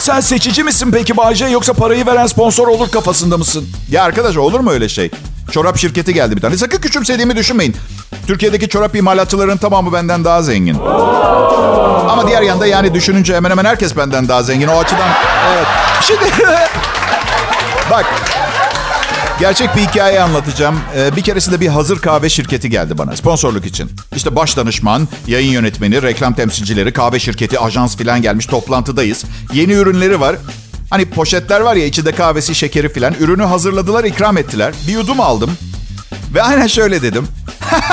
Sen 0.00 0.20
seçici 0.20 0.64
misin 0.64 0.90
peki 0.92 1.16
Bay 1.16 1.34
J 1.34 1.48
yoksa 1.48 1.72
parayı 1.72 2.06
veren 2.06 2.26
sponsor 2.26 2.68
olur 2.68 2.90
kafasında 2.90 3.38
mısın? 3.38 3.68
Ya 3.90 4.04
arkadaş 4.04 4.36
olur 4.36 4.60
mu 4.60 4.70
öyle 4.70 4.88
şey? 4.88 5.10
Çorap 5.50 5.78
şirketi 5.78 6.14
geldi 6.14 6.36
bir 6.36 6.40
tane. 6.40 6.56
Sakın 6.56 6.78
küçümsediğimi 6.78 7.36
düşünmeyin. 7.36 7.76
Türkiye'deki 8.26 8.68
çorap 8.68 8.96
imalatçılarının 8.96 9.56
tamamı 9.56 9.92
benden 9.92 10.24
daha 10.24 10.42
zengin. 10.42 10.76
Ama 12.08 12.28
diğer 12.28 12.42
yanda 12.42 12.66
yani 12.66 12.94
düşününce 12.94 13.36
hemen 13.36 13.50
hemen 13.50 13.64
herkes 13.64 13.96
benden 13.96 14.28
daha 14.28 14.42
zengin. 14.42 14.68
O 14.68 14.78
açıdan 14.78 15.08
evet. 15.54 15.66
Şimdi 16.02 16.24
bak 17.90 18.06
Gerçek 19.40 19.76
bir 19.76 19.80
hikaye 19.80 20.22
anlatacağım. 20.22 20.80
Ee, 20.96 21.16
bir 21.16 21.22
keresinde 21.22 21.60
bir 21.60 21.68
hazır 21.68 21.98
kahve 21.98 22.28
şirketi 22.28 22.70
geldi 22.70 22.98
bana 22.98 23.16
sponsorluk 23.16 23.66
için. 23.66 23.90
İşte 24.16 24.36
baş 24.36 24.56
danışman, 24.56 25.08
yayın 25.26 25.52
yönetmeni, 25.52 26.02
reklam 26.02 26.34
temsilcileri, 26.34 26.92
kahve 26.92 27.18
şirketi, 27.18 27.60
ajans 27.60 27.96
filan 27.96 28.22
gelmiş 28.22 28.46
toplantıdayız. 28.46 29.24
Yeni 29.52 29.72
ürünleri 29.72 30.20
var. 30.20 30.36
Hani 30.90 31.10
poşetler 31.10 31.60
var 31.60 31.76
ya 31.76 31.84
içinde 31.86 32.12
kahvesi, 32.12 32.54
şekeri 32.54 32.92
filan. 32.92 33.14
Ürünü 33.20 33.42
hazırladılar, 33.44 34.04
ikram 34.04 34.38
ettiler. 34.38 34.74
Bir 34.88 34.92
yudum 34.92 35.20
aldım. 35.20 35.50
Ve 36.34 36.42
aynen 36.42 36.66
şöyle 36.66 37.02
dedim. 37.02 37.28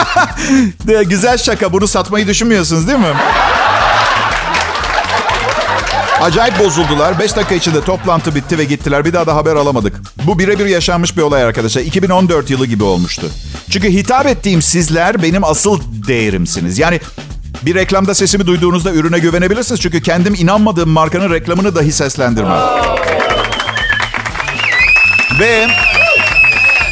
De, 0.87 1.03
Güzel 1.03 1.37
şaka 1.37 1.73
bunu 1.73 1.87
satmayı 1.87 2.27
düşünmüyorsunuz 2.27 2.87
değil 2.87 2.99
mi? 2.99 3.13
Acayip 6.21 6.59
bozuldular. 6.59 7.19
5 7.19 7.35
dakika 7.35 7.55
içinde 7.55 7.81
toplantı 7.81 8.35
bitti 8.35 8.57
ve 8.57 8.63
gittiler. 8.63 9.05
Bir 9.05 9.13
daha 9.13 9.27
da 9.27 9.35
haber 9.35 9.55
alamadık. 9.55 10.01
Bu 10.23 10.39
birebir 10.39 10.65
yaşanmış 10.65 11.17
bir 11.17 11.21
olay 11.21 11.43
arkadaşlar. 11.43 11.81
2014 11.81 12.49
yılı 12.49 12.65
gibi 12.65 12.83
olmuştu. 12.83 13.27
Çünkü 13.69 13.89
hitap 13.89 14.25
ettiğim 14.25 14.61
sizler 14.61 15.23
benim 15.23 15.43
asıl 15.43 15.81
değerimsiniz. 16.07 16.79
Yani 16.79 16.99
bir 17.61 17.75
reklamda 17.75 18.15
sesimi 18.15 18.47
duyduğunuzda 18.47 18.91
ürüne 18.91 19.19
güvenebilirsiniz. 19.19 19.81
Çünkü 19.81 20.01
kendim 20.01 20.33
inanmadığım 20.33 20.89
markanın 20.89 21.33
reklamını 21.33 21.75
dahi 21.75 21.91
seslendirmem. 21.91 22.59
Ve 25.39 25.67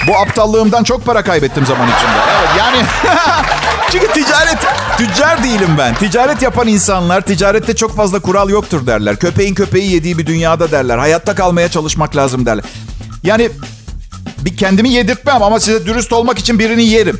bu 0.07 0.17
aptallığımdan 0.17 0.83
çok 0.83 1.05
para 1.05 1.23
kaybettim 1.23 1.65
zaman 1.65 1.87
içinde. 1.87 2.11
Evet 2.39 2.49
yani 2.57 2.77
çünkü 3.91 4.07
ticaret 4.07 4.57
tüccar 4.97 5.43
değilim 5.43 5.75
ben. 5.77 5.95
Ticaret 5.95 6.41
yapan 6.41 6.67
insanlar 6.67 7.21
ticarette 7.21 7.75
çok 7.75 7.95
fazla 7.95 8.19
kural 8.19 8.49
yoktur 8.49 8.87
derler. 8.87 9.15
Köpeğin 9.15 9.55
köpeği 9.55 9.91
yediği 9.91 10.17
bir 10.17 10.25
dünyada 10.25 10.71
derler. 10.71 10.97
Hayatta 10.97 11.35
kalmaya 11.35 11.69
çalışmak 11.69 12.15
lazım 12.15 12.45
derler. 12.45 12.65
Yani 13.23 13.49
bir 14.37 14.57
kendimi 14.57 14.89
yedirtmem 14.89 15.43
ama 15.43 15.59
size 15.59 15.85
dürüst 15.85 16.13
olmak 16.13 16.39
için 16.39 16.59
birini 16.59 16.83
yerim. 16.83 17.19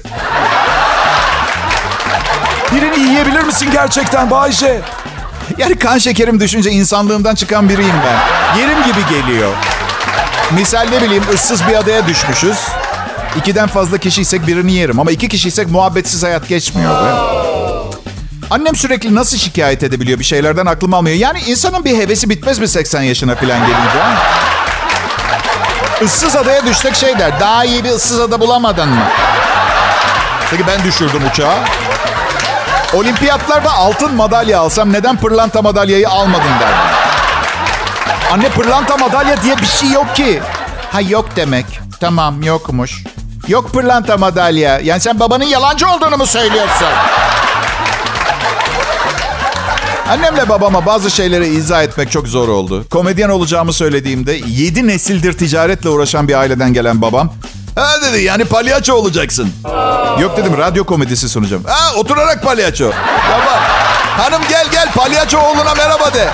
Birini 2.71 2.99
yiyebilir 2.99 3.43
misin 3.43 3.69
gerçekten 3.71 4.31
Bay 4.31 4.51
J? 4.51 4.81
Yani 5.57 5.75
kan 5.75 5.97
şekerim 5.97 6.39
düşünce 6.39 6.71
insanlığımdan 6.71 7.35
çıkan 7.35 7.69
biriyim 7.69 7.95
ben. 8.05 8.59
Yerim 8.59 8.83
gibi 8.83 8.99
geliyor. 9.09 9.53
Misal 10.51 10.87
ne 10.89 11.01
bileyim 11.01 11.23
ıssız 11.33 11.67
bir 11.67 11.75
adaya 11.75 12.07
düşmüşüz. 12.07 12.57
İkiden 13.37 13.67
fazla 13.67 13.97
kişiysek 13.97 14.47
birini 14.47 14.73
yerim. 14.73 14.99
Ama 14.99 15.11
iki 15.11 15.29
kişiysek 15.29 15.69
muhabbetsiz 15.71 16.23
hayat 16.23 16.47
geçmiyor. 16.47 16.95
Annem 18.51 18.75
sürekli 18.75 19.15
nasıl 19.15 19.37
şikayet 19.37 19.83
edebiliyor 19.83 20.19
bir 20.19 20.23
şeylerden 20.23 20.65
aklım 20.65 20.93
almıyor. 20.93 21.15
Yani 21.17 21.39
insanın 21.47 21.85
bir 21.85 21.97
hevesi 21.97 22.29
bitmez 22.29 22.59
mi 22.59 22.67
80 22.67 23.01
yaşına 23.01 23.35
falan 23.35 23.59
gelince? 23.59 23.99
ha? 23.99 24.13
Issız 26.01 26.35
adaya 26.35 26.65
düşsek 26.65 26.95
şey 26.95 27.19
der. 27.19 27.39
Daha 27.39 27.65
iyi 27.65 27.83
bir 27.83 27.89
ıssız 27.89 28.19
ada 28.19 28.39
bulamadın 28.39 28.89
mı? 28.89 29.03
Peki 30.51 30.67
ben 30.67 30.83
düşürdüm 30.83 31.21
uçağı. 31.31 31.55
Olimpiyatlarda 32.93 33.73
altın 33.73 34.15
madalya 34.15 34.59
alsam 34.59 34.93
neden 34.93 35.17
pırlanta 35.17 35.61
madalyayı 35.61 36.09
almadın 36.09 36.59
derdim. 36.59 36.77
Anne 38.31 38.49
pırlanta 38.49 38.97
madalya 38.97 39.43
diye 39.43 39.57
bir 39.57 39.65
şey 39.65 39.89
yok 39.91 40.15
ki. 40.15 40.41
Ha 40.91 41.01
yok 41.01 41.29
demek. 41.35 41.65
Tamam 41.99 42.43
yokmuş. 42.43 43.03
Yok 43.47 43.73
pırlanta 43.73 44.17
madalya. 44.17 44.79
Yani 44.79 45.01
sen 45.01 45.19
babanın 45.19 45.43
yalancı 45.43 45.89
olduğunu 45.89 46.17
mu 46.17 46.25
söylüyorsun? 46.25 46.87
Annemle 50.09 50.49
babama 50.49 50.85
bazı 50.85 51.11
şeyleri 51.11 51.47
izah 51.47 51.83
etmek 51.83 52.11
çok 52.11 52.27
zor 52.27 52.47
oldu. 52.47 52.85
Komedyen 52.89 53.29
olacağımı 53.29 53.73
söylediğimde 53.73 54.33
7 54.47 54.87
nesildir 54.87 55.33
ticaretle 55.33 55.89
uğraşan 55.89 56.27
bir 56.27 56.33
aileden 56.39 56.73
gelen 56.73 57.01
babam 57.01 57.33
Ha 57.75 58.01
dedi 58.01 58.21
yani 58.23 58.45
palyaço 58.45 58.93
olacaksın. 58.93 59.49
Yok 60.19 60.37
dedim 60.37 60.57
radyo 60.57 60.83
komedisi 60.83 61.29
sunacağım. 61.29 61.63
Ha 61.63 61.95
oturarak 61.97 62.43
palyaço. 62.43 62.85
Baba 63.31 63.61
hanım 64.23 64.41
gel 64.49 64.65
gel 64.71 64.91
palyaço 64.91 65.39
oğluna 65.39 65.75
merhaba 65.75 66.13
de. 66.13 66.29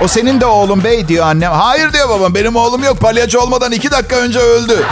O 0.00 0.08
senin 0.08 0.40
de 0.40 0.46
oğlun 0.46 0.84
bey 0.84 1.08
diyor 1.08 1.26
annem. 1.26 1.52
Hayır 1.52 1.92
diyor 1.92 2.08
babam 2.08 2.34
benim 2.34 2.56
oğlum 2.56 2.84
yok. 2.84 3.00
Palyaço 3.00 3.40
olmadan 3.40 3.72
iki 3.72 3.90
dakika 3.90 4.16
önce 4.16 4.38
öldü. 4.38 4.84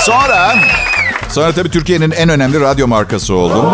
Sonra 0.00 0.54
Sonra 1.28 1.52
tabii 1.52 1.70
Türkiye'nin 1.70 2.10
en 2.10 2.28
önemli 2.28 2.60
radyo 2.60 2.88
markası 2.88 3.34
oldum. 3.34 3.66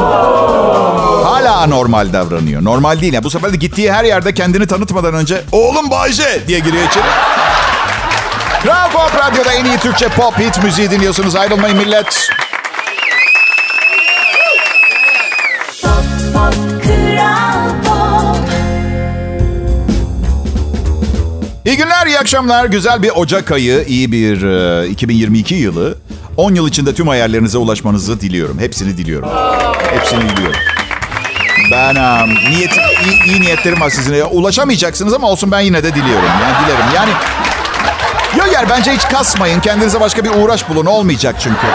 Hala 1.25 1.57
anormal 1.57 2.13
davranıyor. 2.13 2.65
Normal 2.65 3.01
değil. 3.01 3.13
Yani 3.13 3.25
bu 3.25 3.31
sefer 3.31 3.53
de 3.53 3.57
gittiği 3.57 3.93
her 3.93 4.05
yerde 4.05 4.35
kendini 4.35 4.67
tanıtmadan 4.67 5.15
önce 5.15 5.43
oğlum 5.53 5.91
Bayce 5.91 6.43
diye 6.49 6.59
giriyor 6.59 6.89
içeri. 6.89 7.05
Kral 8.63 8.91
Pop 8.91 9.21
Radyo'da 9.21 9.53
en 9.53 9.65
iyi 9.65 9.79
Türkçe 9.79 10.09
pop 10.09 10.39
hit 10.39 10.65
müziği 10.65 10.91
dinliyorsunuz. 10.91 11.37
Ayrılmayın 11.37 11.77
millet. 11.77 12.29
İyi 21.65 21.77
günler, 21.77 22.07
iyi 22.07 22.19
akşamlar. 22.19 22.67
Güzel 22.67 23.03
bir 23.03 23.11
Ocak 23.11 23.53
ayı, 23.53 23.85
iyi 23.89 24.13
bir 24.13 24.43
e, 24.43 24.89
2022 24.89 25.55
yılı. 25.55 25.99
10 26.37 26.55
yıl 26.55 26.69
içinde 26.69 26.95
tüm 26.95 27.09
hayallerinize 27.09 27.59
ulaşmanızı 27.59 28.21
diliyorum. 28.21 28.59
Hepsini 28.59 28.97
diliyorum. 28.97 29.29
Hepsini 29.95 30.29
diliyorum. 30.29 30.61
Ben 31.73 31.95
um, 31.95 32.31
niyet, 32.51 32.73
iyi, 33.05 33.25
iyi 33.25 33.41
niyetlerim 33.41 33.81
var 33.81 33.91
sizinle. 33.91 34.25
Ulaşamayacaksınız 34.25 35.15
ama 35.15 35.29
olsun 35.29 35.51
ben 35.51 35.61
yine 35.61 35.85
de 35.85 35.95
diliyorum. 35.95 36.29
Yani 36.43 36.67
dilerim. 36.67 36.85
Yani 36.95 37.11
Yok 38.39 38.53
yani 38.53 38.69
bence 38.71 38.93
hiç 38.93 39.09
kasmayın. 39.09 39.61
Kendinize 39.61 40.01
başka 40.01 40.25
bir 40.25 40.31
uğraş 40.31 40.69
bulun. 40.69 40.87
Olmayacak 40.87 41.37
çünkü. 41.41 41.67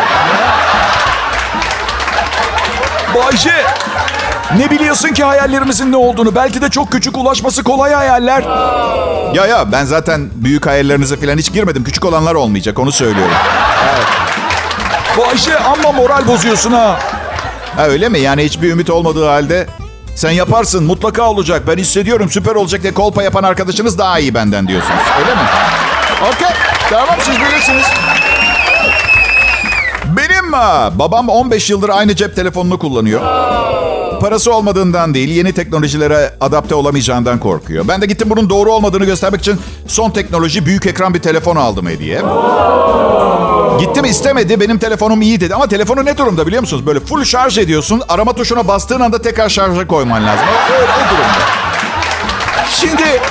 Bayce. 3.15 3.65
Ne 4.57 4.71
biliyorsun 4.71 5.09
ki 5.09 5.23
hayallerimizin 5.23 5.91
ne 5.91 5.97
olduğunu? 5.97 6.35
Belki 6.35 6.61
de 6.61 6.69
çok 6.69 6.91
küçük 6.91 7.17
ulaşması 7.17 7.63
kolay 7.63 7.93
hayaller. 7.93 8.43
Ya 9.33 9.45
ya 9.45 9.71
ben 9.71 9.85
zaten 9.85 10.29
büyük 10.35 10.65
hayallerinize 10.65 11.17
falan 11.17 11.37
hiç 11.37 11.53
girmedim. 11.53 11.83
Küçük 11.83 12.05
olanlar 12.05 12.35
olmayacak 12.35 12.79
onu 12.79 12.91
söylüyorum. 12.91 13.35
Bayce 15.17 15.57
amma 15.59 15.91
moral 15.91 16.27
bozuyorsun 16.27 16.71
ha. 16.71 16.99
Ha 17.75 17.87
öyle 17.87 18.09
mi? 18.09 18.19
Yani 18.19 18.43
hiçbir 18.43 18.71
ümit 18.71 18.89
olmadığı 18.89 19.25
halde 19.27 19.67
sen 20.15 20.31
yaparsın 20.31 20.83
mutlaka 20.83 21.29
olacak. 21.29 21.63
Ben 21.67 21.77
hissediyorum 21.77 22.29
süper 22.29 22.55
olacak 22.55 22.83
diye 22.83 22.93
kolpa 22.93 23.23
yapan 23.23 23.43
arkadaşınız 23.43 23.97
daha 23.97 24.19
iyi 24.19 24.33
benden 24.33 24.67
diyorsunuz. 24.67 25.01
Öyle 25.19 25.35
mi? 25.35 25.41
Okey. 26.33 26.47
Tamam 26.89 27.15
siz 27.19 27.35
bilirsiniz. 27.35 27.85
Benim 30.17 30.53
ha, 30.53 30.91
babam 30.95 31.29
15 31.29 31.69
yıldır 31.69 31.89
aynı 31.89 32.15
cep 32.15 32.35
telefonunu 32.35 32.79
kullanıyor. 32.79 33.21
Parası 34.21 34.53
olmadığından 34.55 35.13
değil, 35.13 35.29
yeni 35.29 35.53
teknolojilere 35.53 36.33
adapte 36.41 36.75
olamayacağından 36.75 37.39
korkuyor. 37.39 37.87
Ben 37.87 38.01
de 38.01 38.05
gittim 38.05 38.29
bunun 38.29 38.49
doğru 38.49 38.71
olmadığını 38.73 39.05
göstermek 39.05 39.41
için 39.41 39.59
son 39.87 40.09
teknoloji 40.11 40.65
büyük 40.65 40.85
ekran 40.85 41.13
bir 41.13 41.19
telefon 41.19 41.55
aldım 41.55 41.87
hediye. 41.87 42.21
Gittim 43.81 44.05
istemedi. 44.05 44.59
Benim 44.59 44.79
telefonum 44.79 45.21
iyi 45.21 45.39
dedi. 45.41 45.55
Ama 45.55 45.67
telefonu 45.67 46.05
ne 46.05 46.17
durumda 46.17 46.47
biliyor 46.47 46.61
musunuz? 46.61 46.85
Böyle 46.85 46.99
full 46.99 47.23
şarj 47.23 47.57
ediyorsun. 47.57 48.01
Arama 48.09 48.33
tuşuna 48.33 48.67
bastığın 48.67 48.99
anda 48.99 49.21
tekrar 49.21 49.49
şarja 49.49 49.87
koyman 49.87 50.25
lazım. 50.25 50.45
Öyle 50.73 50.91
o 50.91 51.09
durumda. 51.09 51.39
Şimdi 52.69 53.21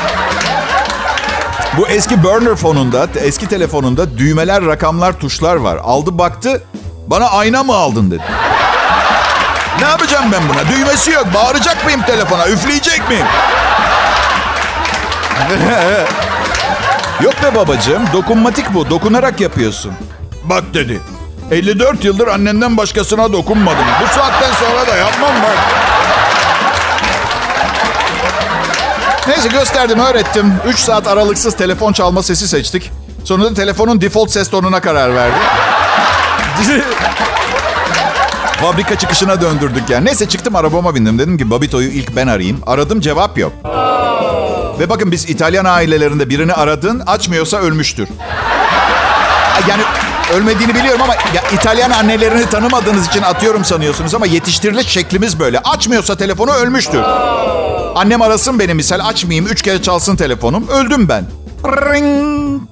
bu 1.77 1.89
eski 1.89 2.23
burner 2.23 2.55
fonunda, 2.55 3.07
eski 3.25 3.49
telefonunda 3.49 4.19
düğmeler, 4.19 4.67
rakamlar, 4.67 5.13
tuşlar 5.13 5.57
var. 5.57 5.77
Aldı 5.77 6.19
baktı. 6.19 6.63
Bana 7.07 7.29
ayna 7.29 7.63
mı 7.63 7.75
aldın 7.75 8.11
dedi. 8.11 8.23
Ne 9.81 9.89
yapacağım 9.89 10.25
ben 10.33 10.43
buna? 10.49 10.69
Düğmesi 10.77 11.11
yok. 11.11 11.27
Bağıracak 11.35 11.85
mıyım 11.85 12.03
telefona? 12.03 12.49
Üfleyecek 12.49 13.09
miyim? 13.09 13.27
Yok 17.23 17.35
be 17.43 17.55
babacığım. 17.55 18.03
Dokunmatik 18.13 18.75
bu. 18.75 18.91
Dokunarak 18.91 19.41
yapıyorsun. 19.41 19.93
Bak 20.45 20.65
dedi. 20.75 21.01
54 21.51 22.05
yıldır 22.05 22.29
annenden 22.29 22.77
başkasına 22.77 23.33
dokunmadım. 23.33 23.85
Bu 24.03 24.07
saatten 24.15 24.53
sonra 24.55 24.87
da 24.87 24.97
yapmam 24.97 25.35
bak. 25.43 25.59
Neyse 29.29 29.49
gösterdim, 29.49 29.99
öğrettim. 29.99 30.55
3 30.67 30.79
saat 30.79 31.07
aralıksız 31.09 31.57
telefon 31.57 31.93
çalma 31.93 32.23
sesi 32.23 32.49
seçtik. 32.49 32.91
Sonra 33.25 33.45
da 33.45 33.55
telefonun 33.55 34.01
default 34.01 34.31
ses 34.31 34.51
tonuna 34.51 34.81
karar 34.81 35.15
verdi. 35.15 35.37
Fabrika 38.61 38.99
çıkışına 38.99 39.41
döndürdük 39.41 39.91
yani. 39.91 40.05
Neyse 40.05 40.29
çıktım 40.29 40.57
arabama 40.57 40.95
bindim. 40.95 41.19
Dedim 41.19 41.39
ki 41.39 41.51
Babito'yu 41.51 41.89
ilk 41.89 42.17
ben 42.17 42.27
arayayım. 42.27 42.61
Aradım 42.67 43.01
cevap 43.01 43.39
yok. 43.39 43.53
Ve 44.79 44.91
bakın 44.91 45.13
biz 45.13 45.31
İtalyan 45.31 45.65
ailelerinde 45.65 46.29
birini 46.29 46.53
aradın 46.53 47.01
açmıyorsa 47.01 47.57
ölmüştür. 47.57 48.09
Yani 49.69 49.83
ölmediğini 50.35 50.75
biliyorum 50.75 51.03
ama 51.03 51.15
ya 51.15 51.43
İtalyan 51.55 51.91
annelerini 51.91 52.47
tanımadığınız 52.47 53.07
için 53.07 53.23
atıyorum 53.23 53.65
sanıyorsunuz 53.65 54.15
ama 54.15 54.27
yetiştiriliş 54.27 54.87
şeklimiz 54.87 55.41
böyle. 55.41 55.59
Açmıyorsa 55.59 56.17
telefonu 56.17 56.53
ölmüştür. 56.53 57.01
Annem 57.95 58.23
arasın 58.23 58.59
beni 58.59 58.75
misal 58.75 59.01
açmayayım. 59.09 59.47
Üç 59.47 59.63
kere 59.63 59.83
çalsın 59.83 60.17
telefonum. 60.17 60.69
Öldüm 60.69 61.09
ben. 61.09 61.25
Ring. 61.65 62.63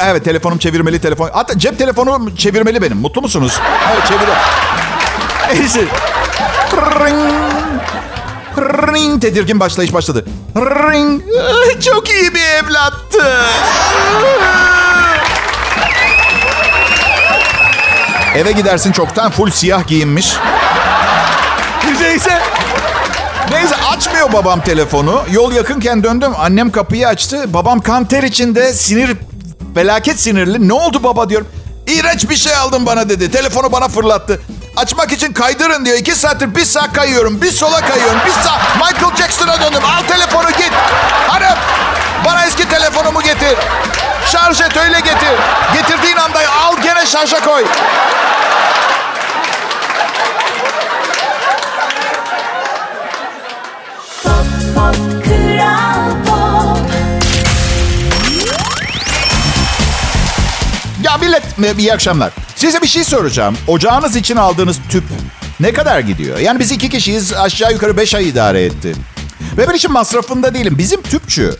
Evet 0.00 0.24
telefonum 0.24 0.58
çevirmeli 0.58 1.00
telefon. 1.00 1.30
Hatta 1.32 1.58
cep 1.58 1.78
telefonum 1.78 2.34
çevirmeli 2.36 2.82
benim. 2.82 2.96
Mutlu 2.96 3.22
musunuz? 3.22 3.60
Evet 3.92 4.06
çeviriyor. 4.08 4.36
Ring. 6.72 7.32
Ring 8.58 9.22
tedirgin 9.22 9.60
başlayış 9.60 9.94
başladı. 9.94 10.24
Ring. 10.56 11.22
Çok 11.80 12.08
iyi 12.10 12.34
bir 12.34 12.64
evlattı. 12.64 13.42
Eve 18.36 18.52
gidersin 18.52 18.92
çoktan 18.92 19.30
full 19.30 19.50
siyah 19.50 19.86
giyinmiş. 19.86 20.36
Neyse. 22.00 22.38
Neyse 23.50 23.74
açmıyor 23.76 24.32
babam 24.32 24.60
telefonu. 24.60 25.22
Yol 25.30 25.52
yakınken 25.52 26.02
döndüm. 26.04 26.32
Annem 26.38 26.70
kapıyı 26.72 27.08
açtı. 27.08 27.54
Babam 27.54 27.80
kan 27.80 28.04
ter 28.04 28.22
içinde 28.22 28.72
sinir 28.72 29.16
felaket 29.74 30.20
sinirli. 30.20 30.68
Ne 30.68 30.72
oldu 30.72 31.02
baba 31.02 31.28
diyorum. 31.28 31.48
İğrenç 31.86 32.30
bir 32.30 32.36
şey 32.36 32.54
aldın 32.56 32.86
bana 32.86 33.08
dedi. 33.08 33.30
Telefonu 33.30 33.72
bana 33.72 33.88
fırlattı. 33.88 34.40
Açmak 34.76 35.12
için 35.12 35.32
kaydırın 35.32 35.84
diyor. 35.84 35.96
İki 35.98 36.14
saattir 36.14 36.54
bir 36.54 36.64
sağ 36.64 36.92
kayıyorum. 36.92 37.42
Bir 37.42 37.50
sola 37.50 37.80
kayıyorum. 37.80 38.18
Bir 38.26 38.32
sağ. 38.32 38.58
Michael 38.78 39.16
Jackson'a 39.16 39.60
döndüm. 39.60 39.82
Al 39.84 40.02
telefonu 40.08 40.50
git. 40.50 40.72
Hanım 41.28 41.58
bana 42.24 42.46
eski 42.46 42.68
telefonumu 42.68 43.22
getir. 43.22 43.58
Şarj 44.32 44.60
et 44.60 44.76
öyle 44.76 45.00
getir. 45.00 45.28
Getirdiğin 45.74 46.16
anda 46.16 46.38
al 46.38 46.76
gene 46.82 47.06
şarja 47.06 47.40
koy. 47.40 47.64
Pop 54.22 54.46
pop 54.74 55.24
kral 55.24 56.10
pop. 56.26 56.90
Ya 61.04 61.16
millet 61.16 61.78
iyi 61.78 61.92
akşamlar. 61.92 62.32
Size 62.56 62.82
bir 62.82 62.86
şey 62.86 63.04
soracağım. 63.04 63.56
Ocağınız 63.68 64.16
için 64.16 64.36
aldığınız 64.36 64.78
tüp 64.88 65.04
ne 65.60 65.72
kadar 65.72 66.00
gidiyor? 66.00 66.38
Yani 66.38 66.58
biz 66.58 66.72
iki 66.72 66.88
kişiyiz 66.88 67.32
aşağı 67.32 67.72
yukarı 67.72 67.96
beş 67.96 68.14
ay 68.14 68.28
idare 68.28 68.64
etti. 68.64 68.94
Ve 69.56 69.68
ben 69.68 69.74
işin 69.74 69.92
masrafında 69.92 70.54
değilim. 70.54 70.78
Bizim 70.78 71.02
tüpçü 71.02 71.56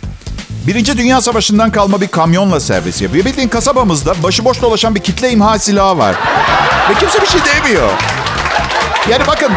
Birinci 0.66 0.98
Dünya 0.98 1.20
Savaşı'ndan 1.20 1.70
kalma 1.70 2.01
bir 2.01 2.09
kamyonla 2.09 2.61
servis 2.61 3.03
yapıyor. 3.03 3.25
Bildiğin 3.25 3.48
kasabamızda 3.48 4.22
başıboş 4.22 4.62
dolaşan 4.62 4.94
bir 4.94 5.01
kitle 5.01 5.31
imha 5.31 5.59
silahı 5.59 5.98
var. 5.98 6.14
Ve 6.90 6.94
kimse 6.94 7.22
bir 7.22 7.27
şey 7.27 7.40
demiyor. 7.44 7.90
Yani 9.11 9.22
bakın 9.27 9.53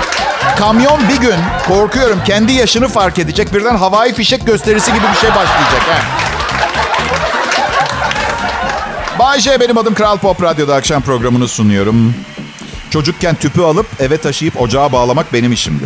kamyon 0.59 0.99
bir 1.09 1.17
gün 1.21 1.35
korkuyorum 1.67 2.19
kendi 2.25 2.53
yaşını 2.53 2.87
fark 2.87 3.19
edecek. 3.19 3.53
Birden 3.53 3.75
havai 3.75 4.13
fişek 4.13 4.47
gösterisi 4.47 4.93
gibi 4.93 5.03
bir 5.13 5.19
şey 5.19 5.29
başlayacak. 5.29 5.81
He. 5.87 6.25
Bay 9.19 9.39
benim 9.59 9.77
adım 9.77 9.93
Kral 9.93 10.17
Pop 10.17 10.43
Radyo'da 10.43 10.75
akşam 10.75 11.01
programını 11.01 11.47
sunuyorum. 11.47 12.15
Çocukken 12.89 13.35
tüpü 13.35 13.61
alıp 13.61 13.87
eve 13.99 14.17
taşıyıp 14.17 14.61
ocağa 14.61 14.91
bağlamak 14.91 15.33
benim 15.33 15.51
işimdi. 15.51 15.85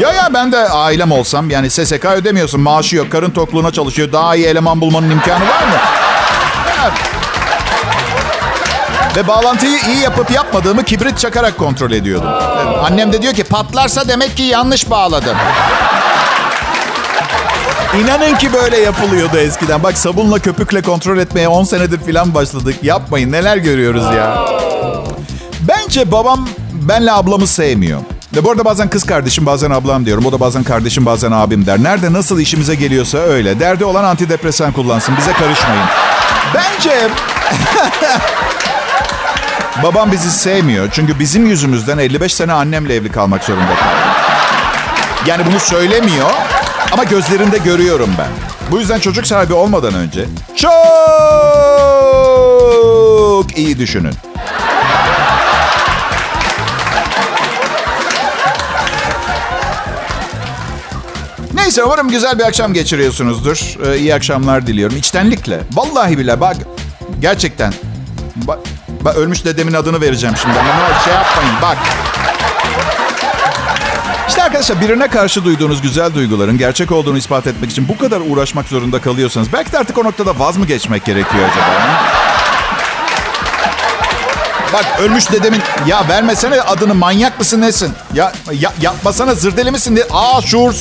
Ya 0.00 0.12
ya 0.12 0.34
ben 0.34 0.52
de 0.52 0.58
ailem 0.58 1.12
olsam 1.12 1.50
yani 1.50 1.70
SSK 1.70 2.04
ödemiyorsun 2.04 2.60
maaşı 2.60 2.96
yok 2.96 3.12
karın 3.12 3.30
tokluğuna 3.30 3.70
çalışıyor 3.70 4.12
daha 4.12 4.36
iyi 4.36 4.46
eleman 4.46 4.80
bulmanın 4.80 5.10
imkanı 5.10 5.48
var 5.48 5.62
mı? 5.62 5.74
Ya. 6.68 6.92
Ve 9.16 9.28
bağlantıyı 9.28 9.78
iyi 9.88 9.98
yapıp 10.02 10.30
yapmadığımı 10.30 10.84
kibrit 10.84 11.18
çakarak 11.18 11.58
kontrol 11.58 11.92
ediyordum. 11.92 12.28
Annem 12.84 13.12
de 13.12 13.22
diyor 13.22 13.34
ki 13.34 13.44
patlarsa 13.44 14.08
demek 14.08 14.36
ki 14.36 14.42
yanlış 14.42 14.90
bağladım. 14.90 15.36
İnanın 18.02 18.34
ki 18.34 18.52
böyle 18.52 18.78
yapılıyordu 18.80 19.36
eskiden. 19.38 19.82
Bak 19.82 19.98
sabunla 19.98 20.38
köpükle 20.38 20.82
kontrol 20.82 21.18
etmeye 21.18 21.48
10 21.48 21.64
senedir 21.64 22.12
falan 22.12 22.34
başladık. 22.34 22.74
Yapmayın 22.82 23.32
neler 23.32 23.56
görüyoruz 23.56 24.04
ya. 24.04 24.44
Bence 25.60 26.12
babam 26.12 26.48
benle 26.72 27.12
ablamı 27.12 27.46
sevmiyor. 27.46 28.00
Ve 28.36 28.44
bu 28.44 28.50
arada 28.50 28.64
bazen 28.64 28.90
kız 28.90 29.04
kardeşim 29.04 29.46
bazen 29.46 29.70
ablam 29.70 30.06
diyorum. 30.06 30.26
O 30.26 30.32
da 30.32 30.40
bazen 30.40 30.62
kardeşim 30.62 31.06
bazen 31.06 31.32
abim 31.32 31.66
der. 31.66 31.82
Nerede 31.82 32.12
nasıl 32.12 32.40
işimize 32.40 32.74
geliyorsa 32.74 33.18
öyle. 33.18 33.60
Derdi 33.60 33.84
olan 33.84 34.04
antidepresan 34.04 34.72
kullansın. 34.72 35.16
Bize 35.16 35.32
karışmayın. 35.32 35.84
Bence 36.54 37.08
babam 39.82 40.12
bizi 40.12 40.30
sevmiyor. 40.30 40.88
Çünkü 40.92 41.18
bizim 41.18 41.46
yüzümüzden 41.46 41.98
55 41.98 42.34
sene 42.34 42.52
annemle 42.52 42.94
evli 42.94 43.12
kalmak 43.12 43.44
zorunda 43.44 43.74
kaldı. 43.74 43.96
Yani 45.26 45.46
bunu 45.46 45.60
söylemiyor 45.60 46.30
ama 46.92 47.04
gözlerinde 47.04 47.58
görüyorum 47.58 48.10
ben. 48.18 48.28
Bu 48.70 48.78
yüzden 48.78 48.98
çocuk 49.00 49.26
sahibi 49.26 49.54
olmadan 49.54 49.94
önce 49.94 50.24
çok 50.56 50.70
iyi 53.58 53.78
düşünün. 53.78 54.14
Neyse 61.70 61.84
umarım 61.84 62.08
güzel 62.08 62.38
bir 62.38 62.44
akşam 62.44 62.74
geçiriyorsunuzdur. 62.74 63.76
Ee, 63.86 63.98
iyi 63.98 64.14
akşamlar 64.14 64.66
diliyorum. 64.66 64.96
İçtenlikle. 64.96 65.60
Vallahi 65.72 66.18
bile 66.18 66.40
bak 66.40 66.56
gerçekten. 67.20 67.72
Bak, 68.36 68.58
Bak 69.00 69.16
ölmüş 69.16 69.44
dedemin 69.44 69.72
adını 69.72 70.00
vereceğim 70.00 70.36
şimdi 70.42 70.58
ama 70.58 71.00
şey 71.04 71.14
yapmayın 71.14 71.54
bak. 71.62 71.76
İşte 74.28 74.42
arkadaşlar 74.42 74.80
birine 74.80 75.08
karşı 75.08 75.44
duyduğunuz 75.44 75.82
güzel 75.82 76.14
duyguların 76.14 76.58
gerçek 76.58 76.92
olduğunu 76.92 77.18
ispat 77.18 77.46
etmek 77.46 77.70
için 77.70 77.88
bu 77.88 77.98
kadar 77.98 78.20
uğraşmak 78.30 78.68
zorunda 78.68 79.00
kalıyorsanız 79.00 79.52
belki 79.52 79.72
de 79.72 79.78
artık 79.78 79.98
o 79.98 80.04
noktada 80.04 80.38
vaz 80.38 80.56
mı 80.56 80.66
geçmek 80.66 81.04
gerekiyor 81.04 81.44
acaba? 81.52 82.00
Bak 84.72 85.00
ölmüş 85.00 85.32
dedemin 85.32 85.60
ya 85.86 86.08
vermesene 86.08 86.60
adını 86.60 86.94
manyak 86.94 87.38
mısın 87.38 87.60
nesin? 87.60 87.92
Ya, 88.14 88.32
ya 88.52 88.72
yapmasana 88.80 89.34
zırdeli 89.34 89.70
misin 89.70 89.96
diye. 89.96 90.06
Aa 90.10 90.42
şuur. 90.42 90.74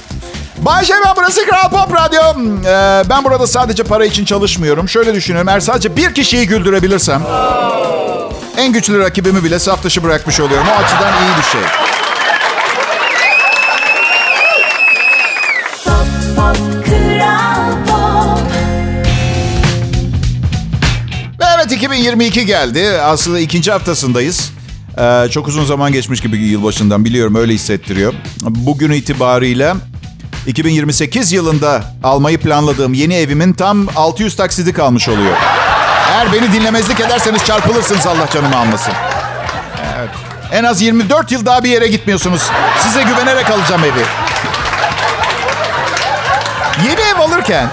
Bayşe 0.66 0.94
ben 1.06 1.14
burası 1.18 1.46
Kral 1.46 1.70
Pop 1.70 1.96
Radyo. 1.98 2.22
Ee, 2.66 3.04
ben 3.10 3.24
burada 3.24 3.48
sadece 3.48 3.84
para 3.84 4.06
için 4.06 4.26
çalışmıyorum. 4.26 4.90
Şöyle 4.90 5.14
düşünüyorum 5.16 5.50
eğer 5.50 5.60
sadece 5.60 5.96
bir 5.96 6.14
kişiyi 6.14 6.48
güldürebilirsem 6.48 7.22
en 8.58 8.74
güçlü 8.74 9.00
rakibimi 9.00 9.44
bile 9.44 9.60
saf 9.60 9.84
dışı 9.84 10.04
bırakmış 10.04 10.40
oluyorum. 10.40 10.68
O 10.68 10.84
açıdan 10.84 11.14
iyi 11.14 11.38
bir 11.38 11.44
şey. 11.44 11.62
Evet 21.56 21.72
2022 21.72 22.46
geldi. 22.46 22.90
Aslında 23.02 23.40
ikinci 23.40 23.72
haftasındayız. 23.72 24.52
Ee, 24.98 25.28
çok 25.32 25.48
uzun 25.48 25.66
zaman 25.66 25.92
geçmiş 25.92 26.22
gibi 26.22 26.38
yılbaşından 26.38 27.06
biliyorum 27.06 27.36
öyle 27.36 27.54
hissettiriyor. 27.54 28.14
Bugün 28.42 28.92
itibariyle 28.92 29.74
2028 30.48 31.32
yılında 31.32 31.84
almayı 32.04 32.38
planladığım 32.38 32.94
yeni 32.94 33.16
evimin 33.16 33.54
tam 33.54 33.88
600 33.96 34.36
taksidi 34.36 34.74
kalmış 34.74 35.10
oluyor. 35.10 35.38
Eğer 36.12 36.34
beni 36.34 36.54
dinlemezlik 36.54 37.00
ederseniz 37.00 37.46
çarpılırsınız 37.46 38.08
Allah 38.08 38.30
canımı 38.34 38.58
almasın. 38.58 38.94
Evet. 40.00 40.10
En 40.52 40.64
az 40.64 40.82
24 40.82 41.32
yıl 41.32 41.46
daha 41.46 41.64
bir 41.64 41.70
yere 41.70 41.88
gitmiyorsunuz. 41.88 42.42
Size 42.80 43.04
güvenerek 43.04 43.50
alacağım 43.50 43.84
evi. 43.84 44.04
Yeni 46.88 47.00
ev 47.02 47.20
alırken 47.20 47.70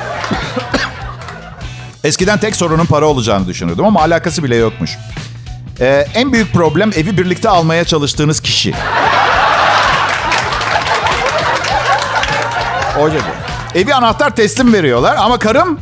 Eskiden 2.04 2.38
tek 2.38 2.56
sorunun 2.56 2.86
para 2.86 3.06
olacağını 3.06 3.46
düşünürdüm 3.46 3.84
ama 3.84 4.00
alakası 4.00 4.44
bile 4.44 4.56
yokmuş. 4.56 4.90
Ee, 5.80 6.06
en 6.14 6.32
büyük 6.32 6.52
problem 6.52 6.90
evi 6.96 7.18
birlikte 7.18 7.48
almaya 7.48 7.84
çalıştığınız 7.84 8.40
kişi. 8.40 8.74
O 13.00 13.08
gibi. 13.08 13.20
Evi 13.74 13.94
anahtar 13.94 14.36
teslim 14.36 14.72
veriyorlar 14.72 15.16
ama 15.16 15.38
karım 15.38 15.80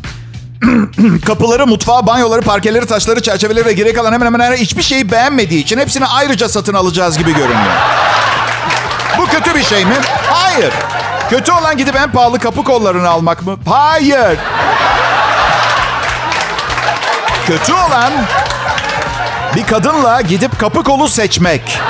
kapıları, 1.26 1.66
mutfağı, 1.66 2.06
banyoları, 2.06 2.40
parkeleri, 2.40 2.86
taşları, 2.86 3.22
çerçeveleri 3.22 3.66
ve 3.66 3.72
geri 3.72 3.92
kalan 3.92 4.12
hemen 4.12 4.26
hemen 4.26 4.40
her 4.40 4.56
hiçbir 4.56 4.82
şeyi 4.82 5.10
beğenmediği 5.10 5.62
için 5.62 5.78
hepsini 5.78 6.06
ayrıca 6.06 6.48
satın 6.48 6.74
alacağız 6.74 7.18
gibi 7.18 7.34
görünüyor. 7.34 7.72
Bu 9.18 9.26
kötü 9.26 9.54
bir 9.54 9.62
şey 9.62 9.84
mi? 9.84 9.94
Hayır. 10.30 10.72
Kötü 11.30 11.52
olan 11.52 11.76
gidip 11.76 11.96
en 11.96 12.12
pahalı 12.12 12.38
kapı 12.38 12.64
kollarını 12.64 13.08
almak 13.08 13.46
mı? 13.46 13.56
Hayır. 13.68 14.38
Kötü 17.46 17.72
olan 17.72 18.12
bir 19.56 19.66
kadınla 19.66 20.20
gidip 20.20 20.60
kapı 20.60 20.82
kolu 20.84 21.08
seçmek. 21.08 21.80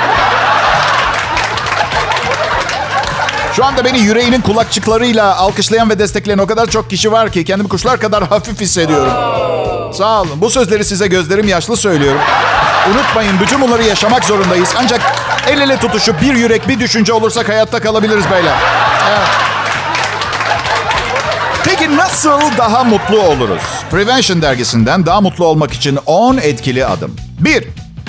Şu 3.55 3.65
anda 3.65 3.85
beni 3.85 3.99
yüreğinin 3.99 4.41
kulakçıklarıyla 4.41 5.35
alkışlayan 5.37 5.89
ve 5.89 5.99
destekleyen 5.99 6.37
o 6.37 6.47
kadar 6.47 6.67
çok 6.67 6.89
kişi 6.89 7.11
var 7.11 7.31
ki 7.31 7.45
kendimi 7.45 7.69
kuşlar 7.69 7.99
kadar 7.99 8.23
hafif 8.29 8.61
hissediyorum. 8.61 9.13
Sağ 9.93 10.21
olun. 10.21 10.41
Bu 10.41 10.49
sözleri 10.49 10.85
size 10.85 11.07
gözlerim 11.07 11.47
yaşlı 11.47 11.77
söylüyorum. 11.77 12.21
Unutmayın 12.91 13.39
bütün 13.39 13.61
bunları 13.61 13.83
yaşamak 13.83 14.23
zorundayız. 14.25 14.69
Ancak 14.77 15.01
el 15.47 15.61
ele 15.61 15.77
tutuşup 15.77 16.21
bir 16.21 16.35
yürek 16.35 16.67
bir 16.67 16.79
düşünce 16.79 17.13
olursak 17.13 17.49
hayatta 17.49 17.79
kalabiliriz 17.79 18.25
beyler. 18.31 18.53
Evet. 19.09 19.27
Peki 21.65 21.97
nasıl 21.97 22.41
daha 22.57 22.83
mutlu 22.83 23.21
oluruz? 23.21 23.61
Prevention 23.91 24.41
dergisinden 24.41 25.05
daha 25.05 25.21
mutlu 25.21 25.45
olmak 25.45 25.73
için 25.73 25.99
10 26.05 26.37
etkili 26.37 26.85
adım. 26.85 27.15
1. 27.39 27.63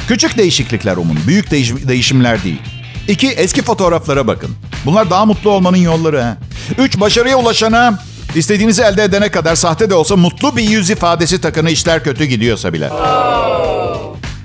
Küçük 0.09 0.39
değişiklikler 0.39 0.97
umun, 0.97 1.19
büyük 1.27 1.51
değiş- 1.51 1.89
değişimler 1.89 2.45
değil. 2.45 2.63
2. 3.09 3.29
Eski 3.29 3.63
fotoğraflara 3.63 4.27
bakın. 4.27 4.51
Bunlar 4.87 5.11
daha 5.11 5.27
mutlu 5.27 5.51
olmanın 5.51 5.77
yolları. 5.77 6.23
ha. 6.23 6.37
3. 6.79 7.01
Başarıya 7.01 7.39
ulaşana, 7.39 7.99
istediğinizi 8.35 8.83
elde 8.83 9.05
edene 9.05 9.29
kadar 9.29 9.55
sahte 9.55 9.91
de 9.91 9.95
olsa 9.95 10.17
mutlu 10.17 10.57
bir 10.57 10.63
yüz 10.63 10.91
ifadesi 10.91 11.41
takını 11.41 11.71
işler 11.71 12.05
kötü 12.05 12.25
gidiyorsa 12.25 12.73
bile. 12.73 12.91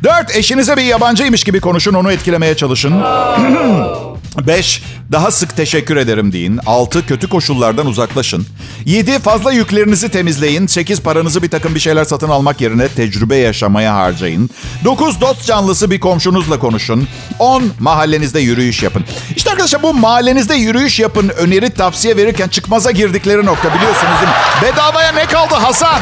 4. 0.03 0.35
Eşinize 0.35 0.77
bir 0.77 0.81
yabancıymış 0.83 1.43
gibi 1.43 1.59
konuşun, 1.59 1.93
onu 1.93 2.11
etkilemeye 2.11 2.55
çalışın. 2.57 3.03
5. 4.47 4.83
Daha 5.11 5.31
sık 5.31 5.55
teşekkür 5.55 5.97
ederim 5.97 6.33
deyin. 6.33 6.59
6. 6.65 7.05
Kötü 7.05 7.29
koşullardan 7.29 7.85
uzaklaşın. 7.85 8.47
7. 8.85 9.19
Fazla 9.19 9.51
yüklerinizi 9.51 10.09
temizleyin. 10.09 10.67
8. 10.67 11.01
Paranızı 11.01 11.43
bir 11.43 11.49
takım 11.49 11.75
bir 11.75 11.79
şeyler 11.79 12.05
satın 12.05 12.29
almak 12.29 12.61
yerine 12.61 12.87
tecrübe 12.87 13.35
yaşamaya 13.35 13.95
harcayın. 13.95 14.49
9. 14.85 15.21
Dost 15.21 15.45
canlısı 15.45 15.91
bir 15.91 15.99
komşunuzla 15.99 16.59
konuşun. 16.59 17.07
10. 17.39 17.63
Mahallenizde 17.79 18.39
yürüyüş 18.39 18.83
yapın. 18.83 19.05
İşte 19.35 19.51
arkadaşlar 19.51 19.83
bu 19.83 19.93
mahallenizde 19.93 20.55
yürüyüş 20.55 20.99
yapın 20.99 21.29
öneri 21.29 21.69
tavsiye 21.69 22.17
verirken 22.17 22.47
çıkmaza 22.47 22.91
girdikleri 22.91 23.45
nokta 23.45 23.73
biliyorsunuz 23.73 24.13
değil 24.21 24.31
mi? 24.31 24.73
Bedavaya 24.73 25.11
ne 25.11 25.25
kaldı 25.25 25.55
Hasan? 25.55 25.99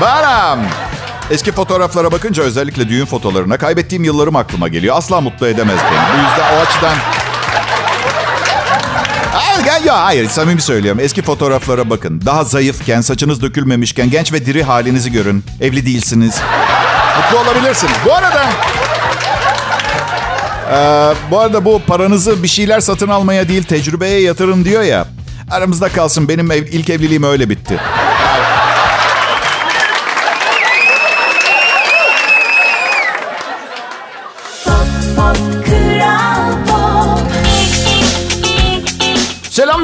Baram. 0.00 0.60
Eski 1.30 1.52
fotoğraflara 1.52 2.12
bakınca 2.12 2.42
özellikle 2.42 2.88
düğün 2.88 3.04
fotolarına 3.04 3.56
kaybettiğim 3.56 4.04
yıllarım 4.04 4.36
aklıma 4.36 4.68
geliyor. 4.68 4.96
Asla 4.96 5.20
mutlu 5.20 5.46
edemez 5.46 5.78
beni. 5.92 6.00
Bu 6.12 6.28
yüzden 6.28 6.56
o 6.56 6.60
açıdan... 6.60 6.96
Hayır, 9.32 9.64
gel 9.64 9.84
ya 9.84 10.04
hayır 10.04 10.28
samimi 10.28 10.62
söylüyorum. 10.62 11.00
Eski 11.00 11.22
fotoğraflara 11.22 11.90
bakın. 11.90 12.22
Daha 12.26 12.44
zayıfken, 12.44 13.00
saçınız 13.00 13.42
dökülmemişken 13.42 14.10
genç 14.10 14.32
ve 14.32 14.46
diri 14.46 14.62
halinizi 14.62 15.12
görün. 15.12 15.44
Evli 15.60 15.86
değilsiniz. 15.86 16.40
Mutlu 17.16 17.38
olabilirsiniz. 17.38 17.94
Bu 18.06 18.14
arada... 18.14 18.44
Ee, 20.72 21.14
bu 21.30 21.40
arada 21.40 21.64
bu 21.64 21.82
paranızı 21.86 22.42
bir 22.42 22.48
şeyler 22.48 22.80
satın 22.80 23.08
almaya 23.08 23.48
değil 23.48 23.62
tecrübeye 23.62 24.20
yatırın 24.20 24.64
diyor 24.64 24.82
ya. 24.82 25.06
Aramızda 25.50 25.88
kalsın 25.88 26.28
benim 26.28 26.50
ev, 26.50 26.66
ilk 26.66 26.90
evliliğim 26.90 27.22
öyle 27.22 27.50
bitti. 27.50 27.80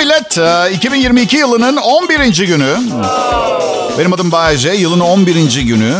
Ee, 0.05 0.73
2022 0.73 1.37
yılının 1.37 1.77
11. 1.77 2.47
günü. 2.47 2.77
Benim 3.99 4.12
adım 4.12 4.33
Bayece. 4.33 4.71
Yılın 4.73 5.01
11. 5.01 5.62
günü. 5.62 5.95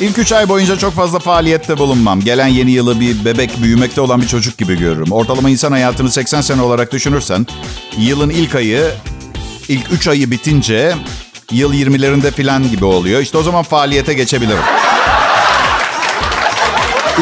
İlk 0.00 0.18
3 0.18 0.32
ay 0.32 0.48
boyunca 0.48 0.78
çok 0.78 0.94
fazla 0.94 1.18
faaliyette 1.18 1.78
bulunmam. 1.78 2.20
Gelen 2.20 2.46
yeni 2.46 2.70
yılı 2.70 3.00
bir 3.00 3.24
bebek 3.24 3.62
büyümekte 3.62 4.00
olan 4.00 4.22
bir 4.22 4.26
çocuk 4.26 4.58
gibi 4.58 4.78
görürüm. 4.78 5.12
Ortalama 5.12 5.50
insan 5.50 5.72
hayatını 5.72 6.10
80 6.10 6.40
sene 6.40 6.62
olarak 6.62 6.92
düşünürsen 6.92 7.46
yılın 7.98 8.30
ilk 8.30 8.54
ayı, 8.54 8.90
ilk 9.68 9.92
3 9.92 10.08
ayı 10.08 10.30
bitince 10.30 10.94
yıl 11.52 11.72
20'lerinde 11.72 12.30
falan 12.30 12.70
gibi 12.70 12.84
oluyor. 12.84 13.20
İşte 13.20 13.38
o 13.38 13.42
zaman 13.42 13.62
faaliyete 13.62 14.14
geçebilirim. 14.14 14.62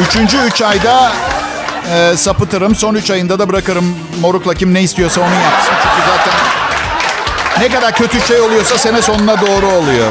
Üçüncü 0.09 0.37
3 0.39 0.63
ayda 0.63 1.13
e, 1.95 2.17
sapıtırım. 2.17 2.75
Son 2.75 2.95
3 2.95 3.11
ayında 3.11 3.39
da 3.39 3.49
bırakırım. 3.49 3.97
Morukla 4.21 4.55
kim 4.55 4.75
ne 4.75 4.83
istiyorsa 4.83 5.21
onu 5.21 5.35
yapsın. 5.35 5.78
Ne 7.61 7.69
kadar 7.69 7.95
kötü 7.95 8.21
şey 8.21 8.41
oluyorsa 8.41 8.79
sene 8.79 9.03
sonuna 9.03 9.41
doğru 9.41 9.67
oluyor. 9.67 10.07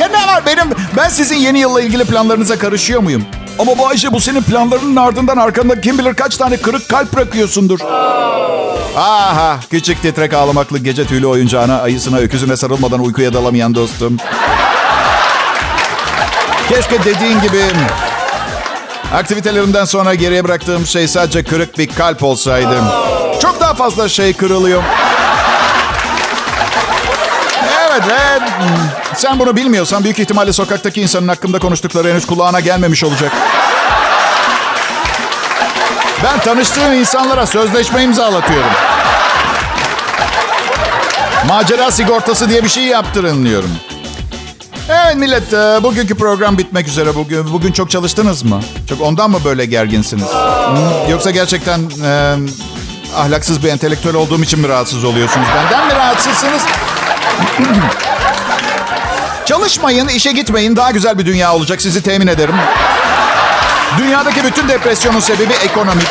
Ya 0.00 0.08
ne 0.08 0.26
var 0.26 0.46
benim? 0.46 0.66
Ben 0.96 1.08
sizin 1.08 1.36
yeni 1.36 1.58
yılla 1.58 1.80
ilgili 1.80 2.04
planlarınıza 2.04 2.58
karışıyor 2.58 3.00
muyum? 3.00 3.24
Ama 3.58 3.78
bu 3.78 3.88
Ayşe 3.88 4.12
bu 4.12 4.20
senin 4.20 4.42
planlarının 4.42 4.96
ardından 4.96 5.36
arkanda 5.36 5.80
kim 5.80 5.98
bilir 5.98 6.14
kaç 6.14 6.36
tane 6.36 6.56
kırık 6.56 6.88
kalp 6.88 7.12
bırakıyorsundur. 7.12 7.80
Aha 8.96 9.56
küçük 9.70 10.02
titrek 10.02 10.34
ağlamaklı 10.34 10.78
gece 10.78 11.06
tüylü 11.06 11.26
oyuncağına, 11.26 11.80
ayısına, 11.80 12.16
öküzüne 12.18 12.56
sarılmadan 12.56 13.00
uykuya 13.00 13.32
dalamayan 13.32 13.74
dostum. 13.74 14.16
Keşke 16.68 17.04
dediğin 17.04 17.40
gibi 17.40 17.62
Aktivitelerimden 19.14 19.84
sonra 19.84 20.14
geriye 20.14 20.44
bıraktığım 20.44 20.86
şey 20.86 21.08
sadece 21.08 21.44
kırık 21.44 21.78
bir 21.78 21.88
kalp 21.88 22.22
olsaydı. 22.22 22.78
Çok 23.42 23.60
daha 23.60 23.74
fazla 23.74 24.08
şey 24.08 24.32
kırılıyor. 24.32 24.82
Evet 27.98 28.10
ve 28.10 28.46
hmm, 28.46 28.76
sen 29.16 29.38
bunu 29.38 29.56
bilmiyorsan 29.56 30.04
büyük 30.04 30.18
ihtimalle 30.18 30.52
sokaktaki 30.52 31.00
insanın 31.00 31.28
hakkında 31.28 31.58
konuştukları 31.58 32.10
henüz 32.10 32.26
kulağına 32.26 32.60
gelmemiş 32.60 33.04
olacak. 33.04 33.32
Ben 36.24 36.38
tanıştığım 36.40 36.92
insanlara 36.92 37.46
sözleşme 37.46 38.02
imzalatıyorum. 38.02 38.70
Macera 41.48 41.90
sigortası 41.90 42.48
diye 42.48 42.64
bir 42.64 42.68
şey 42.68 42.84
yaptırın 42.84 43.44
diyorum. 43.44 43.70
Evet 44.88 45.16
millet, 45.16 45.52
e, 45.52 45.82
bugünkü 45.82 46.14
program 46.14 46.58
bitmek 46.58 46.88
üzere. 46.88 47.14
Bugün 47.14 47.52
bugün 47.52 47.72
çok 47.72 47.90
çalıştınız 47.90 48.42
mı? 48.42 48.60
Çok 48.88 49.00
ondan 49.00 49.30
mı 49.30 49.38
böyle 49.44 49.66
gerginsiniz? 49.66 50.28
Hı? 50.28 51.10
Yoksa 51.10 51.30
gerçekten 51.30 51.80
e, 52.04 52.36
ahlaksız 53.16 53.64
bir 53.64 53.68
entelektüel 53.68 54.14
olduğum 54.14 54.42
için 54.42 54.60
mi 54.60 54.68
rahatsız 54.68 55.04
oluyorsunuz? 55.04 55.46
Benden 55.56 55.86
mi 55.86 55.94
rahatsızsınız? 55.94 56.62
Çalışmayın, 59.46 60.08
işe 60.08 60.32
gitmeyin. 60.32 60.76
Daha 60.76 60.90
güzel 60.90 61.18
bir 61.18 61.26
dünya 61.26 61.54
olacak 61.54 61.82
sizi 61.82 62.02
temin 62.02 62.26
ederim. 62.26 62.54
Dünyadaki 63.98 64.44
bütün 64.44 64.68
depresyonun 64.68 65.20
sebebi 65.20 65.52
ekonomik. 65.64 66.08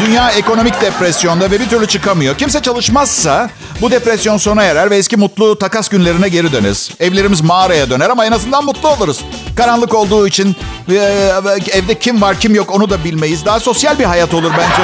Dünya 0.00 0.30
ekonomik 0.30 0.80
depresyonda 0.80 1.50
ve 1.50 1.60
bir 1.60 1.68
türlü 1.68 1.86
çıkamıyor. 1.86 2.38
Kimse 2.38 2.62
çalışmazsa 2.62 3.50
bu 3.80 3.90
depresyon 3.90 4.36
sona 4.36 4.62
erer 4.62 4.90
ve 4.90 4.96
eski 4.96 5.16
mutlu 5.16 5.58
takas 5.58 5.88
günlerine 5.88 6.28
geri 6.28 6.52
döneriz. 6.52 6.90
Evlerimiz 7.00 7.40
mağaraya 7.40 7.90
döner 7.90 8.10
ama 8.10 8.26
en 8.26 8.32
azından 8.32 8.64
mutlu 8.64 8.88
oluruz. 8.88 9.20
Karanlık 9.56 9.94
olduğu 9.94 10.28
için 10.28 10.56
e, 10.90 10.94
evde 11.72 11.98
kim 11.98 12.22
var 12.22 12.40
kim 12.40 12.54
yok 12.54 12.70
onu 12.70 12.90
da 12.90 13.04
bilmeyiz. 13.04 13.44
Daha 13.44 13.60
sosyal 13.60 13.98
bir 13.98 14.04
hayat 14.04 14.34
olur 14.34 14.50
bence. 14.58 14.82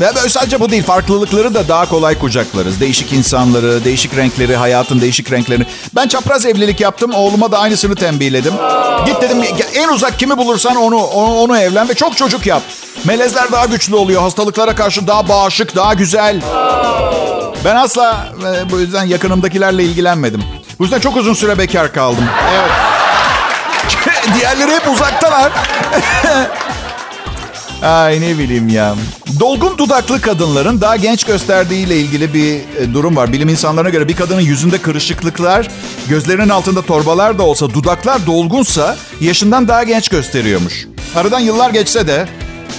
Ve 0.00 0.28
sadece 0.28 0.60
bu 0.60 0.70
değil, 0.70 0.82
farklılıkları 0.82 1.54
da 1.54 1.68
daha 1.68 1.88
kolay 1.88 2.18
kucaklarız. 2.18 2.80
Değişik 2.80 3.12
insanları, 3.12 3.84
değişik 3.84 4.16
renkleri, 4.16 4.56
hayatın 4.56 5.00
değişik 5.00 5.32
renklerini. 5.32 5.66
Ben 5.94 6.08
çapraz 6.08 6.46
evlilik 6.46 6.80
yaptım, 6.80 7.14
oğluma 7.14 7.52
da 7.52 7.58
aynısını 7.58 7.94
tembihledim. 7.94 8.52
Git 9.06 9.22
dedim, 9.22 9.38
en 9.74 9.88
uzak 9.88 10.18
kimi 10.18 10.38
bulursan 10.38 10.76
onu, 10.76 10.96
onu, 10.96 11.34
onu 11.34 11.58
evlen 11.58 11.88
ve 11.88 11.94
çok 11.94 12.16
çocuk 12.16 12.46
yap. 12.46 12.62
Melezler 13.04 13.52
daha 13.52 13.66
güçlü 13.66 13.94
oluyor, 13.94 14.22
hastalıklara 14.22 14.74
karşı 14.74 15.06
daha 15.06 15.28
bağışık, 15.28 15.76
daha 15.76 15.94
güzel. 15.94 16.40
Ben 17.64 17.76
asla 17.76 18.28
e, 18.44 18.70
bu 18.70 18.78
yüzden 18.80 19.04
yakınımdakilerle 19.04 19.84
ilgilenmedim. 19.84 20.44
Bu 20.78 20.82
yüzden 20.82 21.00
çok 21.00 21.16
uzun 21.16 21.34
süre 21.34 21.58
bekar 21.58 21.92
kaldım. 21.92 22.24
Evet. 22.54 22.70
Diğerleri 24.38 24.70
hep 24.70 24.88
uzaktalar. 24.88 25.52
Ay 27.82 28.20
ne 28.20 28.38
bileyim 28.38 28.68
ya. 28.68 28.94
Dolgun 29.40 29.78
dudaklı 29.78 30.20
kadınların 30.20 30.80
daha 30.80 30.96
genç 30.96 31.24
gösterdiğiyle 31.24 31.98
ilgili 31.98 32.34
bir 32.34 32.54
e, 32.54 32.94
durum 32.94 33.16
var. 33.16 33.32
Bilim 33.32 33.48
insanlarına 33.48 33.90
göre 33.90 34.08
bir 34.08 34.16
kadının 34.16 34.40
yüzünde 34.40 34.78
kırışıklıklar, 34.78 35.68
gözlerinin 36.08 36.48
altında 36.48 36.82
torbalar 36.82 37.38
da 37.38 37.42
olsa, 37.42 37.70
dudaklar 37.70 38.26
dolgunsa 38.26 38.96
yaşından 39.20 39.68
daha 39.68 39.82
genç 39.82 40.08
gösteriyormuş. 40.08 40.86
Aradan 41.16 41.40
yıllar 41.40 41.70
geçse 41.70 42.06
de 42.06 42.28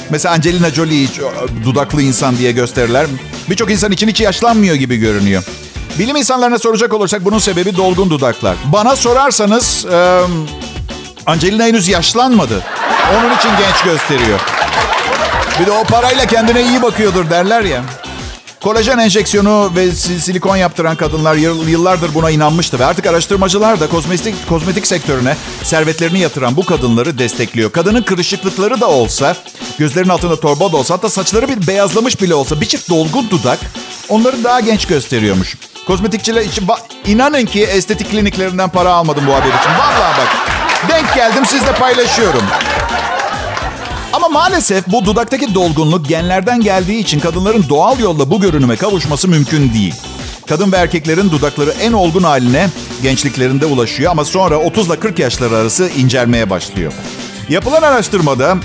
mesela 0.10 0.36
Angelina 0.36 0.70
Jolie 0.70 1.08
dudaklı 1.66 2.02
insan 2.02 2.38
diye 2.38 2.52
gösterirler. 2.52 3.06
Birçok 3.50 3.72
insan 3.72 3.92
için 3.92 4.08
hiç 4.08 4.22
yaşlanmıyor 4.22 4.76
gibi 4.76 4.98
görünüyor. 4.98 5.44
Bilim 6.00 6.16
insanlarına 6.16 6.60
soracak 6.60 6.94
olursak 6.94 7.26
bunun 7.26 7.40
sebebi 7.40 7.78
dolgun 7.78 8.10
dudaklar. 8.10 8.56
Bana 8.66 8.96
sorarsanız 8.96 9.86
Angelina 11.26 11.64
henüz 11.64 11.88
yaşlanmadı. 11.88 12.64
Onun 13.14 13.38
için 13.38 13.50
genç 13.50 13.84
gösteriyor. 13.84 14.40
Bir 15.60 15.66
de 15.66 15.72
o 15.72 15.84
parayla 15.84 16.26
kendine 16.26 16.64
iyi 16.64 16.82
bakıyordur 16.82 17.30
derler 17.30 17.62
ya. 17.62 17.82
Kolajen 18.64 18.98
enjeksiyonu 18.98 19.72
ve 19.76 19.92
silikon 19.92 20.56
yaptıran 20.56 20.96
kadınlar 20.96 21.36
yıllardır 21.68 22.14
buna 22.14 22.30
inanmıştı 22.30 22.80
ve 22.80 22.86
artık 22.86 23.06
araştırmacılar 23.08 23.80
da 23.80 23.90
kozmetik, 23.90 24.50
kozmetik 24.50 24.88
sektörüne 24.88 25.36
servetlerini 25.64 26.20
yatıran 26.20 26.56
bu 26.56 26.66
kadınları 26.66 27.18
destekliyor. 27.18 27.72
Kadının 27.72 28.02
kırışıklıkları 28.02 28.82
da 28.82 28.90
olsa, 28.90 29.36
gözlerin 29.80 30.10
altında 30.10 30.40
torba 30.40 30.72
da 30.72 30.78
olsa, 30.78 30.94
hatta 30.94 31.10
saçları 31.10 31.48
bir 31.48 31.68
beyazlamış 31.68 32.22
bile 32.22 32.36
olsa 32.36 32.62
bir 32.62 32.66
çift 32.66 32.90
dolgun 32.90 33.30
dudak 33.30 33.60
onları 34.10 34.44
daha 34.44 34.60
genç 34.60 34.86
gösteriyormuş. 34.86 35.56
Kozmetikçiler 35.88 36.42
için 36.42 36.68
inanın 37.06 37.46
ki 37.46 37.64
estetik 37.64 38.12
kliniklerinden 38.12 38.70
para 38.70 38.94
almadım 38.94 39.28
bu 39.28 39.34
haber 39.34 39.48
için. 39.48 39.72
Vallahi 39.80 40.18
bak 40.18 40.28
denk 40.90 41.16
geldim 41.16 41.46
sizle 41.46 41.72
paylaşıyorum. 41.72 42.44
Ama 44.16 44.30
maalesef 44.30 44.88
bu 44.88 45.06
dudaktaki 45.06 45.56
dolgunluk 45.56 46.08
genlerden 46.08 46.62
geldiği 46.62 47.00
için 47.00 47.20
kadınların 47.20 47.66
doğal 47.70 48.00
yolla 48.00 48.32
bu 48.32 48.42
görünüme 48.42 48.76
kavuşması 48.76 49.28
mümkün 49.28 49.74
değil. 49.74 49.96
Kadın 50.48 50.72
ve 50.72 50.78
erkeklerin 50.78 51.32
dudakları 51.32 51.74
en 51.82 51.94
olgun 51.94 52.24
haline 52.24 52.70
gençliklerinde 53.04 53.66
ulaşıyor 53.66 54.12
ama 54.12 54.26
sonra 54.26 54.58
30 54.58 54.88
ile 54.88 55.00
40 55.00 55.20
yaşları 55.20 55.58
arası 55.58 55.90
incelmeye 55.98 56.50
başlıyor. 56.50 56.94
Yapılan 57.50 57.82
araştırmada 57.82 58.58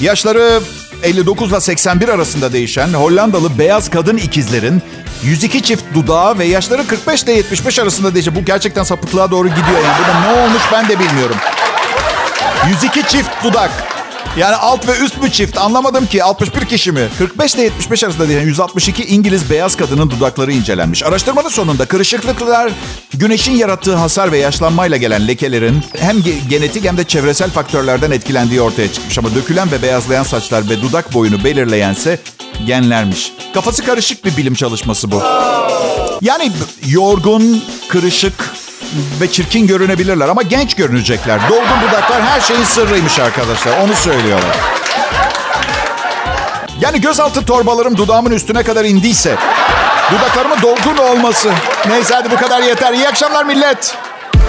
yaşları 0.00 0.60
59 1.02 1.50
ile 1.50 1.60
81 1.60 2.08
arasında 2.08 2.52
değişen 2.52 2.88
Hollandalı 2.88 3.58
beyaz 3.58 3.90
kadın 3.90 4.16
ikizlerin 4.16 4.82
102 5.22 5.62
çift 5.62 5.84
dudağı 5.94 6.38
ve 6.38 6.44
yaşları 6.44 6.86
45 6.86 7.22
ile 7.22 7.32
75 7.32 7.78
arasında 7.78 8.14
değişen. 8.14 8.34
Bu 8.34 8.44
gerçekten 8.44 8.82
sapıklığa 8.82 9.30
doğru 9.30 9.48
gidiyor. 9.48 9.84
Yani 9.84 9.96
burada 9.98 10.20
ne 10.20 10.42
olmuş 10.42 10.62
ben 10.72 10.88
de 10.88 10.98
bilmiyorum. 10.98 11.36
102 12.68 13.02
çift 13.02 13.44
dudak. 13.44 13.93
Yani 14.36 14.56
alt 14.56 14.88
ve 14.88 14.98
üst 14.98 15.22
mü 15.22 15.30
çift 15.30 15.58
anlamadım 15.58 16.06
ki 16.06 16.24
61 16.24 16.64
kişi 16.64 16.92
mi? 16.92 17.08
45 17.18 17.54
ile 17.54 17.62
75 17.62 18.04
arasında 18.04 18.28
diyen 18.28 18.42
162 18.42 19.04
İngiliz 19.04 19.50
beyaz 19.50 19.76
kadının 19.76 20.10
dudakları 20.10 20.52
incelenmiş. 20.52 21.02
Araştırmanın 21.02 21.48
sonunda 21.48 21.84
kırışıklıklar 21.84 22.72
güneşin 23.14 23.52
yarattığı 23.52 23.94
hasar 23.94 24.32
ve 24.32 24.38
yaşlanmayla 24.38 24.96
gelen 24.96 25.28
lekelerin 25.28 25.82
hem 25.98 26.16
genetik 26.48 26.84
hem 26.84 26.96
de 26.96 27.04
çevresel 27.04 27.50
faktörlerden 27.50 28.10
etkilendiği 28.10 28.60
ortaya 28.60 28.92
çıkmış. 28.92 29.18
Ama 29.18 29.34
dökülen 29.34 29.72
ve 29.72 29.82
beyazlayan 29.82 30.22
saçlar 30.22 30.70
ve 30.70 30.82
dudak 30.82 31.14
boyunu 31.14 31.44
belirleyense 31.44 32.18
genlermiş. 32.66 33.32
Kafası 33.54 33.84
karışık 33.84 34.24
bir 34.24 34.36
bilim 34.36 34.54
çalışması 34.54 35.10
bu. 35.10 35.22
Yani 36.20 36.52
yorgun, 36.86 37.62
kırışık, 37.88 38.50
ve 39.20 39.30
çirkin 39.30 39.66
görünebilirler 39.66 40.28
ama 40.28 40.42
genç 40.42 40.74
görünecekler. 40.74 41.40
Dolgun 41.48 41.88
dudaklar 41.88 42.22
her 42.22 42.40
şeyin 42.40 42.64
sırrıymış 42.64 43.18
arkadaşlar. 43.18 43.78
Onu 43.78 43.94
söylüyorlar. 43.94 44.56
Yani 46.80 47.00
gözaltı 47.00 47.44
torbalarım 47.44 47.96
dudağımın 47.96 48.30
üstüne 48.30 48.62
kadar 48.62 48.84
indiyse 48.84 49.36
dudaklarımın 50.12 50.62
dolgun 50.62 50.96
olması. 50.96 51.50
Neyse 51.88 52.14
hadi 52.14 52.30
bu 52.30 52.36
kadar 52.36 52.62
yeter. 52.62 52.92
İyi 52.92 53.08
akşamlar 53.08 53.44
millet. 53.44 53.96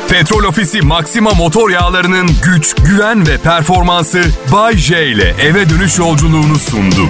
Petrol 0.09 0.43
Ofisi 0.43 0.81
Maxima 0.81 1.31
motor 1.33 1.69
yağlarının 1.69 2.29
güç, 2.43 2.75
güven 2.75 3.27
ve 3.27 3.37
performansı 3.37 4.21
Bay 4.51 4.77
J 4.77 5.07
ile 5.07 5.35
eve 5.41 5.69
dönüş 5.69 5.97
yolculuğunu 5.97 6.59
sundu. 6.59 7.09